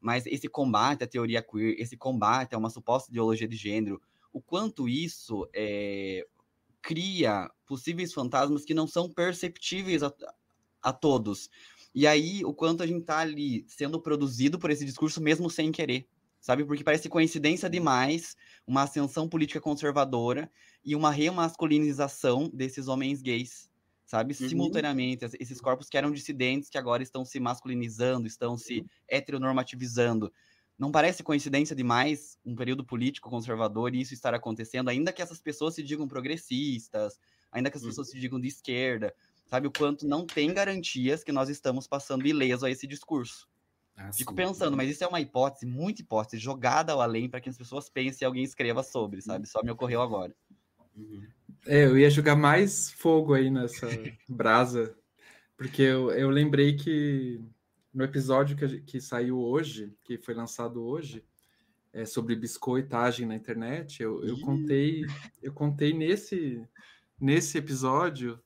[0.00, 4.40] Mas esse combate à teoria queer, esse combate a uma suposta ideologia de gênero, o
[4.40, 6.26] quanto isso é,
[6.82, 10.12] cria possíveis fantasmas que não são perceptíveis a,
[10.82, 11.50] a todos.
[11.94, 15.72] E aí, o quanto a gente está ali sendo produzido por esse discurso mesmo sem
[15.72, 16.08] querer
[16.46, 16.64] sabe?
[16.64, 20.48] Porque parece coincidência demais uma ascensão política conservadora
[20.84, 23.68] e uma remasculinização desses homens gays,
[24.04, 24.32] sabe?
[24.40, 24.48] Uhum.
[24.48, 28.86] Simultaneamente, esses corpos que eram dissidentes que agora estão se masculinizando, estão se uhum.
[29.08, 30.32] heteronormativizando.
[30.78, 35.40] Não parece coincidência demais um período político conservador e isso estar acontecendo, ainda que essas
[35.40, 37.18] pessoas se digam progressistas,
[37.50, 38.14] ainda que as pessoas uhum.
[38.14, 39.14] se digam de esquerda,
[39.46, 39.66] sabe?
[39.66, 43.48] O quanto não tem garantias que nós estamos passando ileso a esse discurso.
[43.96, 44.36] Ah, Fico sim.
[44.36, 47.88] pensando, mas isso é uma hipótese, muita hipótese, jogada ao além para que as pessoas
[47.88, 49.48] pensem e alguém escreva sobre, sabe?
[49.48, 50.34] Só me ocorreu agora.
[50.94, 51.26] Uhum.
[51.66, 53.86] É, eu ia jogar mais fogo aí nessa
[54.28, 54.94] brasa,
[55.56, 57.40] porque eu, eu lembrei que
[57.92, 61.24] no episódio que, que saiu hoje, que foi lançado hoje,
[61.92, 65.06] é, sobre biscoitagem na internet, eu, eu contei,
[65.42, 66.62] eu contei nesse,
[67.20, 68.42] nesse episódio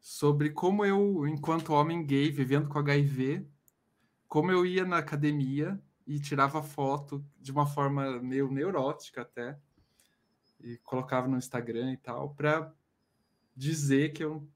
[0.00, 3.46] sobre como eu, enquanto homem gay, vivendo com HIV,
[4.26, 9.58] como eu ia na academia e tirava foto de uma forma meio neurótica até,
[10.60, 12.72] e colocava no Instagram e tal, para
[13.54, 14.48] dizer que eu,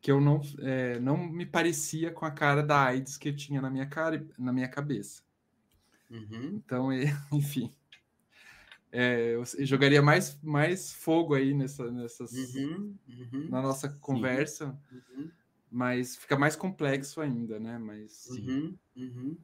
[0.00, 3.60] que eu não, é, não me parecia com a cara da AIDS que eu tinha
[3.60, 5.22] na minha, cara, na minha cabeça.
[6.10, 6.56] Uhum.
[6.56, 6.88] Então,
[7.32, 7.74] enfim.
[8.92, 15.30] É, eu jogaria mais, mais fogo aí nessa, nessas, uhum, uhum, na nossa conversa, uhum.
[15.70, 17.78] mas fica mais complexo ainda, né?
[17.78, 19.38] Mas uhum, uhum.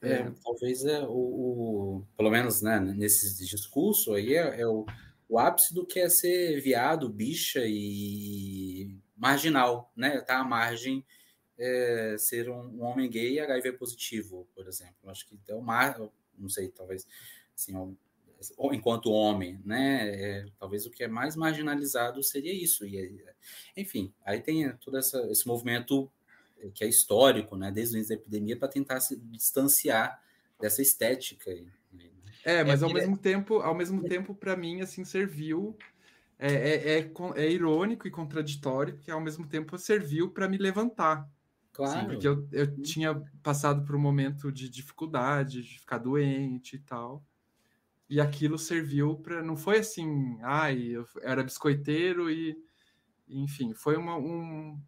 [0.00, 4.86] é, é, talvez é o, o, pelo menos né, nesse discurso aí é, é, o,
[5.28, 10.20] o ápice do que é ser viado, bicha e marginal, né?
[10.20, 11.04] Tá à margem
[11.58, 15.10] é, ser um, um, homem gay HIV positivo, por exemplo.
[15.10, 15.98] Acho que é o mar,
[16.38, 17.04] não sei, talvez
[17.56, 17.74] assim,
[18.72, 20.08] enquanto homem, né?
[20.08, 22.84] É, talvez o que é mais marginalizado seria isso.
[22.84, 23.24] E,
[23.76, 26.10] enfim, aí tem todo essa, esse movimento
[26.74, 27.70] que é histórico, né?
[27.70, 30.20] Desde o início da epidemia para tentar se distanciar
[30.60, 31.50] dessa estética.
[31.92, 32.10] Né?
[32.44, 35.76] É, mas é, ao mesmo tempo, ao mesmo tempo, para mim, assim, serviu
[36.38, 41.28] é, é, é, é, irônico e contraditório, que ao mesmo tempo serviu para me levantar.
[41.72, 42.00] Claro.
[42.00, 46.78] Sim, porque eu, eu tinha passado por um momento de dificuldade, de ficar doente e
[46.78, 47.22] tal.
[48.08, 49.42] E aquilo serviu para.
[49.42, 52.56] Não foi assim, ai, eu era biscoiteiro e.
[53.28, 54.80] Enfim, foi uma, um.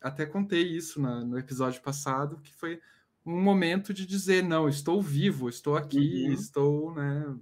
[0.00, 2.80] Até contei isso na, no episódio passado, que foi
[3.24, 6.32] um momento de dizer: não, estou vivo, estou aqui, uhum.
[6.32, 7.36] estou, né,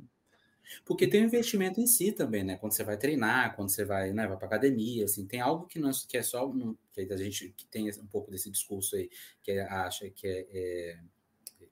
[0.85, 2.57] porque tem um investimento em si também, né?
[2.57, 5.79] Quando você vai treinar, quando você vai, né, vai para academia, assim, tem algo que
[5.79, 6.51] não que é só
[6.95, 9.11] que a gente que tem um pouco desse discurso aí
[9.43, 10.99] que é, acha que é, é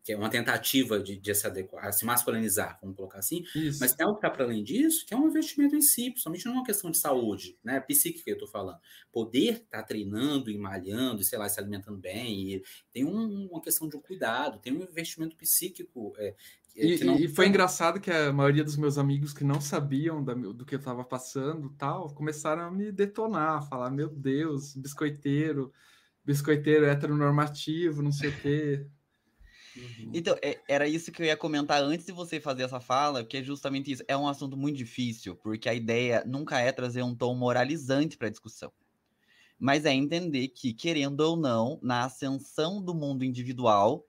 [0.07, 3.81] que é uma tentativa de, de se adequar, se masculinizar, vamos colocar assim, Isso.
[3.81, 6.47] mas tem algo que está para além disso, que é um investimento em si, principalmente
[6.47, 8.79] não é uma questão de saúde, né, psíquica que eu estou falando.
[9.11, 13.89] Poder estar tá treinando e malhando, sei lá, se alimentando bem, tem um, uma questão
[13.89, 16.15] de um cuidado, tem um investimento psíquico.
[16.19, 16.37] É,
[16.77, 17.17] e, não...
[17.17, 20.77] e, foi engraçado que a maioria dos meus amigos que não sabiam da, do que
[20.77, 25.73] eu estava passando tal, começaram a me detonar, falar, meu Deus, biscoiteiro,
[26.25, 28.87] biscoiteiro heteronormativo, não sei o quê.
[29.77, 30.11] Uhum.
[30.15, 33.37] Então, é, era isso que eu ia comentar antes de você fazer essa fala, que
[33.37, 34.03] é justamente isso.
[34.09, 38.29] É um assunto muito difícil, porque a ideia nunca é trazer um tom moralizante para
[38.29, 38.73] a discussão.
[39.59, 44.07] Mas é entender que, querendo ou não, na ascensão do mundo individual,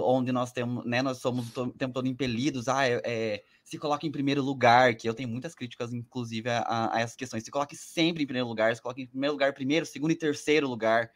[0.00, 4.06] onde nós temos, né, nós somos o tempo todo impelidos, ah, é, é, se coloque
[4.06, 7.44] em primeiro lugar, que eu tenho muitas críticas, inclusive, a, a, essas questões.
[7.44, 10.68] Se coloque sempre em primeiro lugar, se coloque em primeiro lugar, primeiro, segundo e terceiro
[10.68, 11.10] lugar.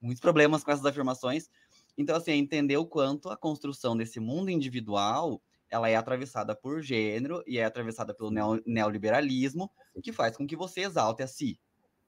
[0.00, 1.50] Muitos problemas com essas afirmações,
[1.96, 5.40] então, assim, é entender o quanto a construção desse mundo individual
[5.70, 9.70] ela é atravessada por gênero e é atravessada pelo neo, neoliberalismo,
[10.02, 11.58] que faz com que você exalte a si.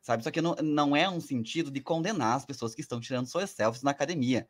[0.01, 0.23] Sabe?
[0.23, 3.51] Só que não, não é um sentido de condenar as pessoas que estão tirando suas
[3.51, 4.49] selfies na academia.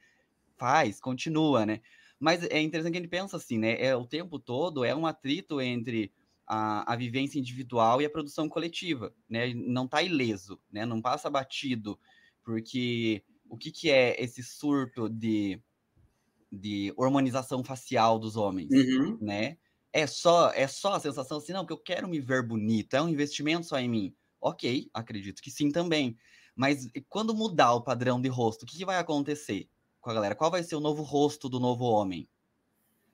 [0.58, 1.80] Faz, continua, né?
[2.18, 3.80] Mas é interessante que a gente pensa assim, né?
[3.82, 6.12] É, o tempo todo é um atrito entre
[6.46, 9.52] a, a vivência individual e a produção coletiva, né?
[9.54, 10.84] Não está ileso, né?
[10.84, 11.98] Não passa batido,
[12.44, 15.60] porque o que, que é esse surto de,
[16.50, 19.18] de hormonização facial dos homens, uhum.
[19.20, 19.58] né?
[19.92, 23.02] É só, é só a sensação assim, não, que eu quero me ver bonito, é
[23.02, 24.14] um investimento só em mim.
[24.40, 26.16] Ok, acredito que sim também.
[26.54, 29.68] Mas quando mudar o padrão de rosto, o que, que vai acontecer
[30.00, 30.34] com a galera?
[30.34, 32.28] Qual vai ser o novo rosto do novo homem?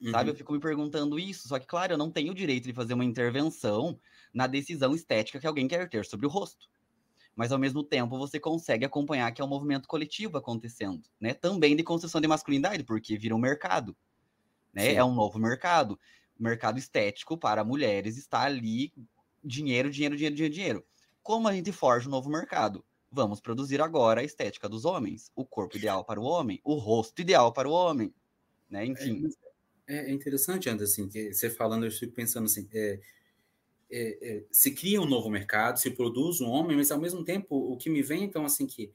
[0.00, 0.10] Uhum.
[0.10, 0.30] Sabe?
[0.30, 1.46] Eu fico me perguntando isso.
[1.48, 3.98] Só que, claro, eu não tenho o direito de fazer uma intervenção
[4.34, 6.68] na decisão estética que alguém quer ter sobre o rosto
[7.34, 11.34] mas ao mesmo tempo você consegue acompanhar que é um movimento coletivo acontecendo, né?
[11.34, 13.96] Também de construção de masculinidade, porque vira um mercado,
[14.72, 14.90] né?
[14.90, 14.96] Sim.
[14.96, 15.98] É um novo mercado,
[16.38, 18.92] mercado estético para mulheres está ali
[19.42, 20.86] dinheiro, dinheiro, dinheiro, dinheiro, dinheiro.
[21.22, 22.84] Como a gente forja um novo mercado?
[23.10, 27.20] Vamos produzir agora a estética dos homens, o corpo ideal para o homem, o rosto
[27.20, 28.12] ideal para o homem,
[28.68, 28.84] né?
[28.86, 29.28] Enfim.
[29.86, 32.98] É, é interessante, Anderson, que você falando, eu fico pensando assim, é,
[33.93, 37.55] é, é, se cria um novo mercado, se produz um homem, mas ao mesmo tempo
[37.55, 38.90] o que me vem então assim que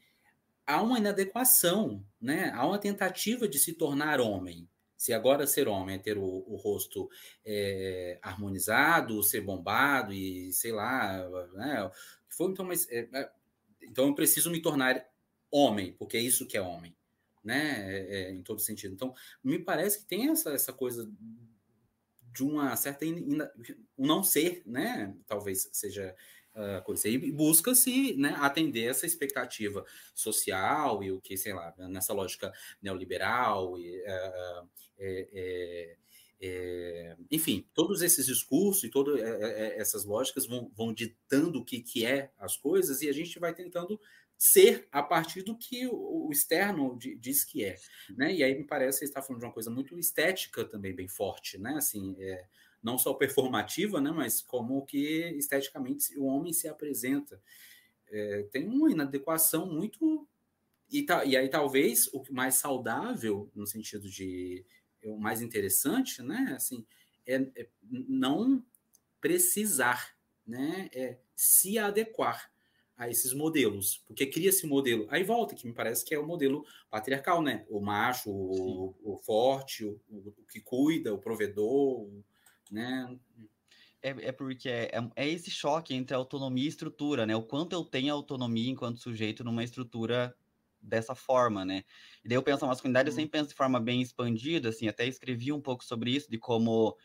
[0.66, 2.52] há uma inadequação, né?
[2.54, 4.68] Há uma tentativa de se tornar homem.
[4.98, 7.08] Se agora ser homem é ter o, o rosto
[7.45, 11.91] é, harmonizado, ser bombado e sei lá, né?
[12.28, 13.32] Foi então, mas é, é,
[13.84, 15.08] então eu preciso me tornar
[15.52, 16.95] homem, porque é isso que é homem,
[17.43, 17.86] né?
[18.10, 18.95] É, em todo sentido.
[18.95, 21.08] Então me parece que tem essa, essa coisa
[22.38, 25.15] de uma certa um não ser, né?
[25.25, 26.15] Talvez seja
[26.53, 29.83] uh, coisa e busca-se né, atender essa expectativa
[30.13, 34.69] social e o que sei lá nessa lógica neoliberal e uh,
[34.99, 35.97] é, é,
[36.39, 39.19] É, enfim, todos esses discursos e todas
[39.75, 43.55] essas lógicas vão, vão ditando o que, que é as coisas e a gente vai
[43.55, 43.99] tentando
[44.38, 47.75] ser a partir do que o, externo diz que é,
[48.15, 48.33] né?
[48.33, 51.57] E aí me parece que está falando de uma coisa muito estética também bem forte,
[51.57, 51.73] né?
[51.73, 52.45] Assim, é,
[52.83, 54.11] não só performativa, né?
[54.11, 57.41] Mas como que esteticamente o homem se apresenta.
[58.09, 60.27] É, tem uma inadequação muito
[60.89, 64.63] e, e aí talvez o mais saudável no sentido de
[65.03, 66.53] o mais interessante, né?
[66.55, 66.85] Assim,
[67.25, 68.63] é, é não
[69.19, 70.15] precisar,
[70.45, 70.89] né?
[70.93, 72.51] É se adequar
[72.98, 75.06] a esses modelos, porque cria esse modelo.
[75.10, 77.64] Aí volta, que me parece que é o modelo patriarcal, né?
[77.70, 82.10] O macho, o, o, forte, o, o, que cuida, o provedor,
[82.72, 83.16] né?
[84.02, 87.36] É, é porque é, é, é esse choque entre autonomia e estrutura, né?
[87.36, 90.36] O quanto eu tenho autonomia enquanto sujeito numa estrutura
[90.82, 91.84] dessa forma, né?
[92.24, 93.20] E daí eu penso a masculinidade, eu uhum.
[93.20, 96.98] sempre penso de forma bem expandida, assim, até escrevi um pouco sobre isso, de como,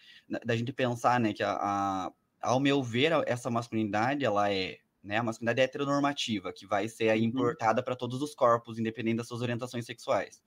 [0.45, 5.19] da gente pensar, né, que a, a ao meu ver, essa masculinidade, ela é né?
[5.19, 7.29] A masculinidade é heteronormativa, que vai ser aí uhum.
[7.29, 10.43] importada para todos os corpos, independente das suas orientações sexuais.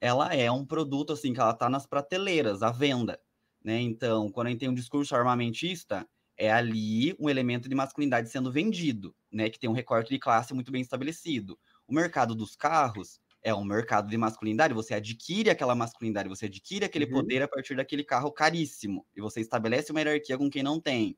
[0.00, 3.20] Ela é um produto, assim, que ela está nas prateleiras, à venda,
[3.62, 3.80] né?
[3.80, 6.06] Então, quando a gente tem um discurso armamentista,
[6.36, 9.48] é ali um elemento de masculinidade sendo vendido, né?
[9.48, 11.58] Que tem um recorte de classe muito bem estabelecido.
[11.86, 16.84] O mercado dos carros é um mercado de masculinidade, você adquire aquela masculinidade, você adquire
[16.86, 17.12] aquele uhum.
[17.12, 21.16] poder a partir daquele carro caríssimo, e você estabelece uma hierarquia com quem não tem.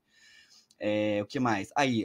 [0.79, 1.71] É, o que mais?
[1.77, 2.05] Aí,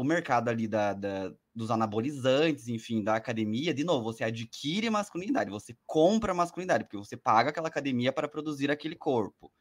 [0.00, 5.50] o mercado ali da, da, dos anabolizantes, enfim, da academia, de novo, você adquire masculinidade,
[5.50, 9.52] você compra masculinidade, porque você paga aquela academia para produzir aquele corpo.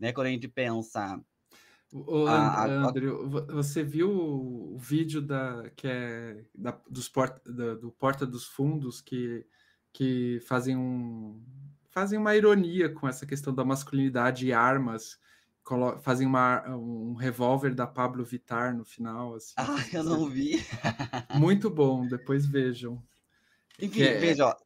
[0.00, 0.10] Né?
[0.10, 1.20] Quando a gente pensa.
[1.92, 3.08] Ô, a, André,
[3.52, 9.02] você viu o vídeo da, que é da, dos porta, da, do Porta dos Fundos
[9.02, 9.44] que,
[9.92, 11.44] que fazem um
[11.90, 15.18] fazem uma ironia com essa questão da masculinidade e armas
[16.02, 19.34] fazem uma, um revólver da Pablo Vitar no final.
[19.34, 20.64] Assim, ah, eu não vi.
[21.34, 23.02] Muito bom, depois vejam.
[23.80, 24.56] Enfim, é, veja, ó,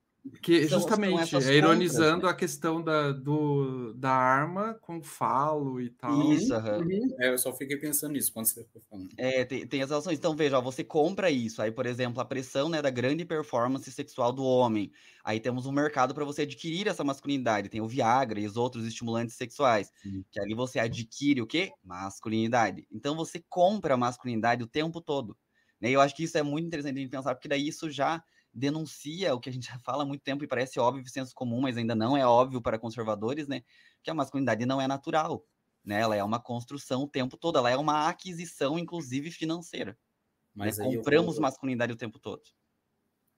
[0.43, 2.31] que justamente é ironizando compras, né?
[2.31, 6.33] a questão da, do, da arma com falo e tal.
[6.33, 7.17] Isso, uhum.
[7.19, 9.09] é, eu só fiquei pensando nisso quando você foi falando.
[9.17, 10.19] É, tem, tem as relações.
[10.19, 11.61] Então, veja, ó, você compra isso.
[11.61, 14.91] Aí, por exemplo, a pressão né, da grande performance sexual do homem.
[15.25, 17.69] Aí temos um mercado para você adquirir essa masculinidade.
[17.69, 19.93] Tem o Viagra e os outros estimulantes sexuais.
[20.03, 20.25] Sim.
[20.31, 21.71] Que ali você adquire o quê?
[21.85, 22.87] Masculinidade.
[22.91, 25.37] Então você compra a masculinidade o tempo todo.
[25.81, 25.91] Né?
[25.91, 28.23] E eu acho que isso é muito interessante de pensar, porque daí isso já
[28.53, 31.61] denuncia o que a gente já fala há muito tempo e parece óbvio senso comum,
[31.61, 33.63] mas ainda não é óbvio para conservadores, né?
[34.03, 35.45] Que a masculinidade não é natural,
[35.85, 36.01] né?
[36.01, 39.97] Ela é uma construção o tempo todo, ela é uma aquisição, inclusive financeira.
[40.55, 40.85] Mas né?
[40.85, 41.43] compramos vou...
[41.43, 42.43] masculinidade o tempo todo.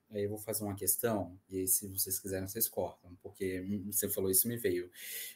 [0.09, 4.09] Aí eu vou fazer uma questão, e aí, se vocês quiserem, vocês cortam, porque você
[4.09, 4.91] falou isso me veio.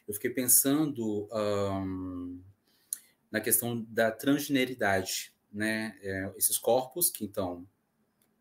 [0.06, 2.42] Eu fiquei pensando um,
[3.32, 5.98] na questão da transgeneridade, né?
[6.02, 7.66] É, esses corpos que, então,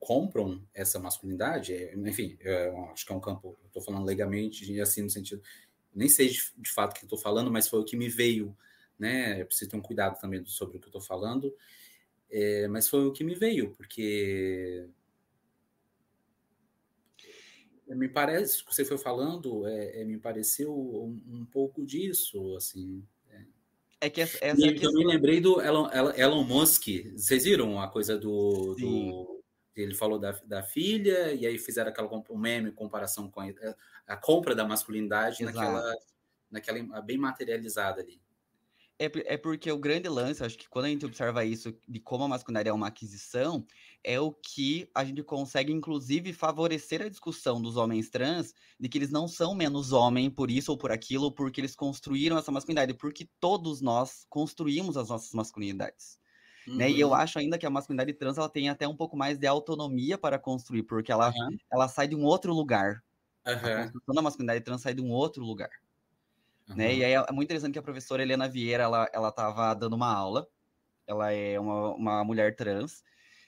[0.04, 5.02] compram essa masculinidade, é, enfim, é, acho que é um campo, estou falando legalmente, assim,
[5.02, 5.42] no sentido,
[5.94, 8.56] nem sei de, de fato o que estou falando, mas foi o que me veio,
[8.98, 9.40] né?
[9.40, 11.54] Eu preciso ter um cuidado também sobre o que estou falando,
[12.30, 14.86] é, mas foi o que me veio, porque
[17.88, 23.02] me parece, que você foi falando, é, é, me pareceu um, um, pouco disso, assim.
[23.30, 23.42] É,
[24.02, 26.88] é que essa, essa e eu me lembrei do Elon, Elon Musk.
[27.16, 29.33] Vocês viram a coisa do
[29.76, 33.46] ele falou da, da filha, e aí fizeram aquela um meme comparação com a,
[34.06, 35.58] a compra da masculinidade Exato.
[35.58, 35.96] naquela,
[36.50, 38.20] naquela bem materializada ali.
[38.96, 42.24] É, é porque o grande lance, acho que quando a gente observa isso, de como
[42.24, 43.66] a masculinidade é uma aquisição,
[44.04, 48.96] é o que a gente consegue, inclusive, favorecer a discussão dos homens trans, de que
[48.96, 52.94] eles não são menos homem por isso ou por aquilo, porque eles construíram essa masculinidade,
[52.94, 56.18] porque todos nós construímos as nossas masculinidades.
[56.66, 56.76] Uhum.
[56.76, 56.90] Né?
[56.90, 57.14] E eu uhum.
[57.14, 60.38] acho ainda que a masculinidade trans ela tem até um pouco mais de autonomia para
[60.38, 61.56] construir, porque ela, uhum.
[61.72, 63.02] ela sai de um outro lugar.
[63.46, 63.52] Uhum.
[63.52, 65.70] A construção da masculinidade trans sai de um outro lugar.
[66.68, 66.94] Né?
[66.94, 70.12] E aí é muito interessante que a professora Helena Vieira ela, ela tava dando uma
[70.12, 70.48] aula.
[71.06, 73.02] Ela é uma, uma mulher trans.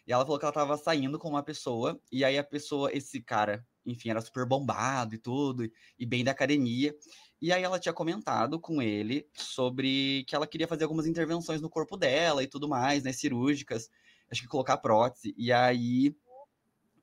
[0.06, 3.20] E ela falou que ela estava saindo com uma pessoa, e aí a pessoa, esse
[3.20, 6.94] cara, enfim, era super bombado e tudo, e bem da academia.
[7.40, 11.68] E aí ela tinha comentado com ele sobre que ela queria fazer algumas intervenções no
[11.68, 13.90] corpo dela e tudo mais, né, cirúrgicas,
[14.30, 15.34] acho que colocar prótese.
[15.36, 16.16] E aí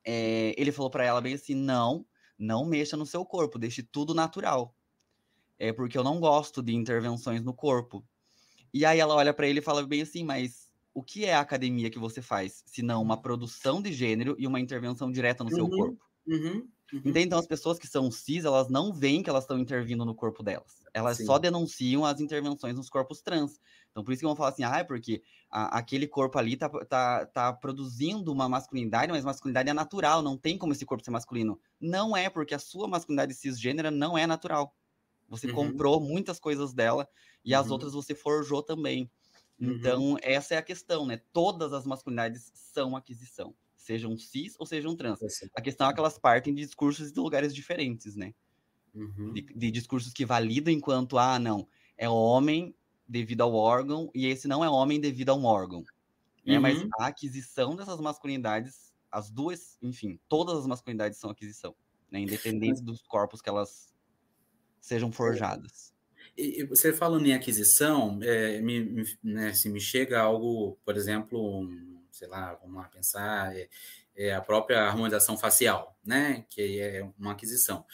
[0.04, 2.06] é, ele falou para ela bem assim, não,
[2.38, 4.76] não mexa no seu corpo, deixe tudo natural.
[5.60, 8.04] É porque eu não gosto de intervenções no corpo.
[8.74, 11.40] E aí ela olha para ele e fala bem assim, mas o que é a
[11.40, 15.52] academia que você faz, se não uma produção de gênero e uma intervenção direta no
[15.52, 16.04] uhum, seu corpo?
[16.28, 16.68] Uhum.
[16.92, 17.14] Uhum.
[17.16, 20.44] Então, as pessoas que são cis, elas não veem que elas estão intervindo no corpo
[20.44, 20.86] delas.
[20.94, 21.26] Elas Sim.
[21.26, 23.60] só denunciam as intervenções nos corpos trans.
[23.92, 26.70] Então, por isso que vão falar assim, ah, é porque a, aquele corpo ali tá,
[26.70, 31.12] tá, tá produzindo uma masculinidade, mas masculinidade é natural, não tem como esse corpo ser
[31.12, 31.60] masculino.
[31.80, 34.76] Não é, porque a sua masculinidade cisgênera não é natural.
[35.30, 35.54] Você uhum.
[35.54, 37.08] comprou muitas coisas dela
[37.44, 37.60] e uhum.
[37.60, 39.10] as outras você forjou também.
[39.60, 39.72] Uhum.
[39.72, 41.22] Então, essa é a questão, né?
[41.32, 45.20] Todas as masculinidades são aquisição sejam cis ou sejam trans.
[45.56, 48.34] A questão é que elas partem de discursos de lugares diferentes, né?
[48.96, 49.34] Uhum.
[49.34, 51.68] De, de, discursos que validam enquanto, ah, não,
[51.98, 52.74] é homem
[53.08, 55.84] devido ao órgão e esse não é homem devido a um órgão.
[56.46, 56.56] Né?
[56.56, 56.62] Uhum.
[56.62, 61.76] Mas a aquisição dessas masculinidades, as duas, enfim, todas as masculinidades são aquisição,
[62.10, 62.20] né?
[62.20, 63.94] Independente dos corpos que elas
[64.80, 65.94] sejam forjadas.
[66.38, 71.93] E você falando em aquisição, é, me, né, assim, me chega algo, por exemplo, um
[72.14, 73.68] sei lá, vamos lá pensar, é,
[74.16, 76.45] é a própria harmonização facial, né?
[76.49, 77.86] Que é uma aquisição.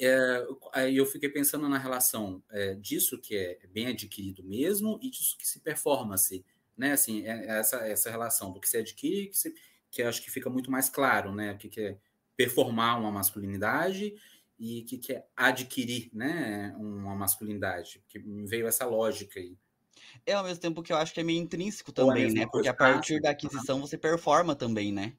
[0.00, 5.10] É, aí eu fiquei pensando na relação é, disso que é bem adquirido mesmo e
[5.10, 6.44] disso que se performance,
[6.76, 6.92] né?
[6.92, 9.54] Assim, é, essa, essa relação do que se adquire, que, se,
[9.90, 11.52] que acho que fica muito mais claro, né?
[11.52, 11.98] O que, que é
[12.34, 14.14] performar uma masculinidade
[14.58, 16.74] e o que, que é adquirir, né?
[16.78, 19.58] Uma masculinidade, que veio essa lógica aí.
[20.24, 22.46] É ao mesmo tempo que eu acho que é meio intrínseco também, né?
[22.46, 25.16] Porque a partir da aquisição você performa também, né?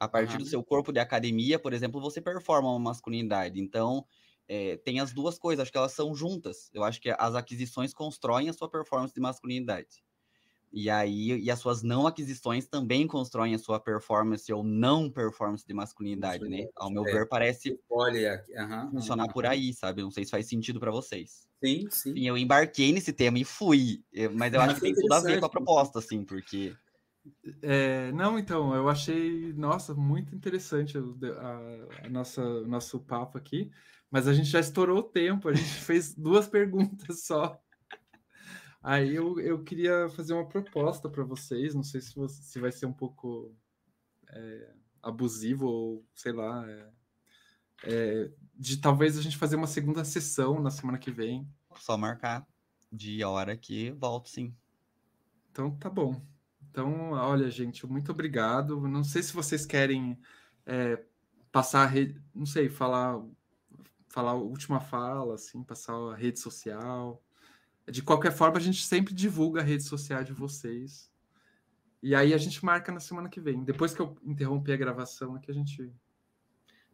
[0.00, 3.60] A partir do seu corpo de academia, por exemplo, você performa uma masculinidade.
[3.60, 4.06] Então,
[4.48, 6.70] é, tem as duas coisas, acho que elas são juntas.
[6.74, 10.04] Eu acho que as aquisições constroem a sua performance de masculinidade.
[10.72, 15.66] E aí, e as suas não aquisições também constroem a sua performance ou não performance
[15.66, 16.66] de masculinidade, né?
[16.74, 18.42] Ao meu é, ver, parece olha,
[18.90, 20.00] funcionar por aí, sabe?
[20.00, 21.46] Não sei se faz sentido para vocês.
[21.62, 22.14] Sim, sim.
[22.16, 24.02] E eu embarquei nesse tema e fui.
[24.34, 26.74] Mas eu acho que tem tudo a ver com a proposta, assim, porque.
[27.60, 33.70] É, não, então, eu achei, nossa, muito interessante a, a nossa nosso papo aqui,
[34.10, 37.61] mas a gente já estourou o tempo, a gente fez duas perguntas só.
[38.82, 42.72] Aí eu, eu queria fazer uma proposta para vocês, não sei se, você, se vai
[42.72, 43.54] ser um pouco
[44.28, 46.90] é, abusivo ou sei lá, é,
[47.84, 51.48] é, de talvez a gente fazer uma segunda sessão na semana que vem.
[51.76, 52.46] Só marcar
[52.90, 54.54] de hora que volto, sim.
[55.50, 56.20] Então tá bom.
[56.70, 58.80] Então, olha, gente, muito obrigado.
[58.88, 60.18] Não sei se vocês querem
[60.66, 61.04] é,
[61.52, 63.22] passar a rede, não sei, falar
[64.08, 67.22] falar a última fala, assim, passar a rede social.
[67.92, 71.12] De qualquer forma, a gente sempre divulga a rede social de vocês.
[72.02, 73.62] E aí a gente marca na semana que vem.
[73.62, 75.92] Depois que eu interromper a gravação aqui, a gente.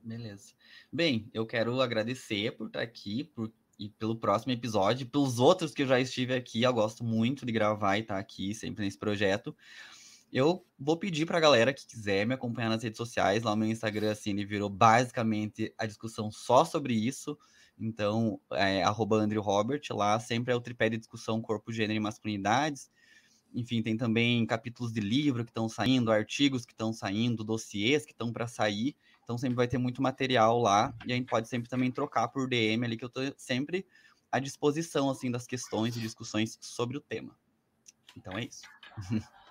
[0.03, 0.55] Beleza.
[0.92, 5.82] Bem, eu quero agradecer por estar aqui por, e pelo próximo episódio, pelos outros que
[5.82, 6.64] eu já estive aqui.
[6.64, 9.57] Eu gosto muito de gravar e estar aqui sempre nesse projeto.
[10.32, 13.44] Eu vou pedir para a galera que quiser me acompanhar nas redes sociais.
[13.44, 17.38] Lá no meu Instagram, assim, ele virou basicamente a discussão só sobre isso.
[17.79, 22.91] Então, é, Andrew Robert, lá sempre é o tripé de discussão corpo, gênero e masculinidades.
[23.55, 28.12] Enfim, tem também capítulos de livro que estão saindo, artigos que estão saindo, dossiês que
[28.12, 28.97] estão para sair.
[29.22, 30.95] Então, sempre vai ter muito material lá.
[31.07, 33.87] E a gente pode sempre também trocar por DM ali, que eu estou sempre
[34.31, 37.35] à disposição, assim, das questões e discussões sobre o tema.
[38.16, 38.62] Então, é isso.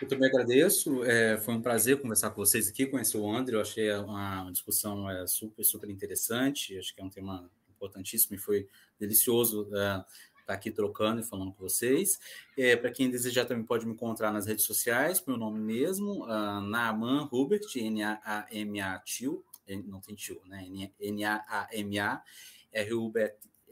[0.00, 1.04] Eu também agradeço.
[1.04, 3.56] É, foi um prazer conversar com vocês aqui, conhecer o André.
[3.56, 6.76] Eu achei uma discussão é, super, super interessante.
[6.78, 8.68] Acho que é um tema importantíssimo e foi
[8.98, 10.04] delicioso é,
[10.40, 12.18] estar aqui trocando e falando com vocês.
[12.56, 16.60] É, Para quem desejar, também pode me encontrar nas redes sociais, meu nome mesmo, uh,
[16.60, 19.44] Naaman Hubert, N-A-A-M-A, tio,
[19.86, 20.66] não tem tio, né?
[21.00, 22.22] N-A-A-M-A,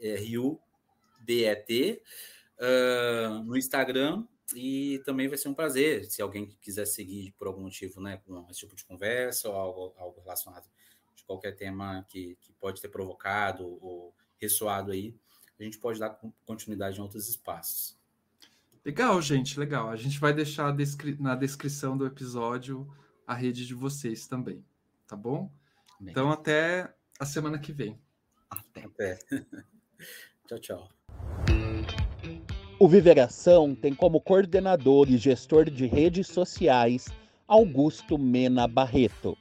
[0.01, 0.61] R-U-B-E-T,
[2.59, 4.25] uh, no Instagram
[4.55, 8.47] e também vai ser um prazer, se alguém quiser seguir por algum motivo, né, com
[8.49, 10.69] esse tipo de conversa ou algo, algo relacionado
[11.15, 15.15] de qualquer tema que, que pode ter provocado ou ressoado aí,
[15.59, 17.97] a gente pode dar continuidade em outros espaços.
[18.83, 19.89] Legal, gente, legal.
[19.89, 22.87] A gente vai deixar descri na descrição do episódio
[23.25, 24.65] a rede de vocês também,
[25.07, 25.49] tá bom?
[25.99, 26.11] Bem.
[26.11, 27.97] Então, até a semana que vem.
[28.49, 28.83] Até.
[28.83, 29.19] até.
[30.47, 31.02] tchau, tchau.
[32.79, 37.07] O Viveração tem como coordenador e gestor de redes sociais
[37.47, 39.37] Augusto Mena Barreto.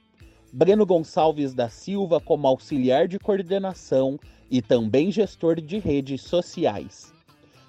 [0.52, 4.20] Breno Gonçalves da Silva como auxiliar de coordenação
[4.50, 7.12] e também gestor de redes sociais.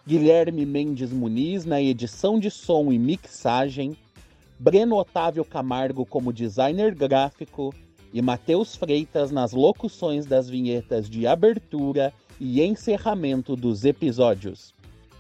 [0.06, 3.96] Guilherme Mendes Muniz na edição de som e mixagem.
[4.60, 7.74] Breno Otávio Camargo como designer gráfico
[8.14, 14.74] e Matheus Freitas nas locuções das vinhetas de abertura e encerramento dos episódios.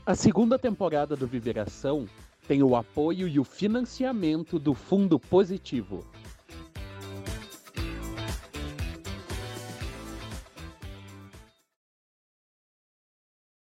[0.06, 2.06] A segunda temporada do Viveração
[2.45, 6.04] tem o apoio e o financiamento do Fundo Positivo.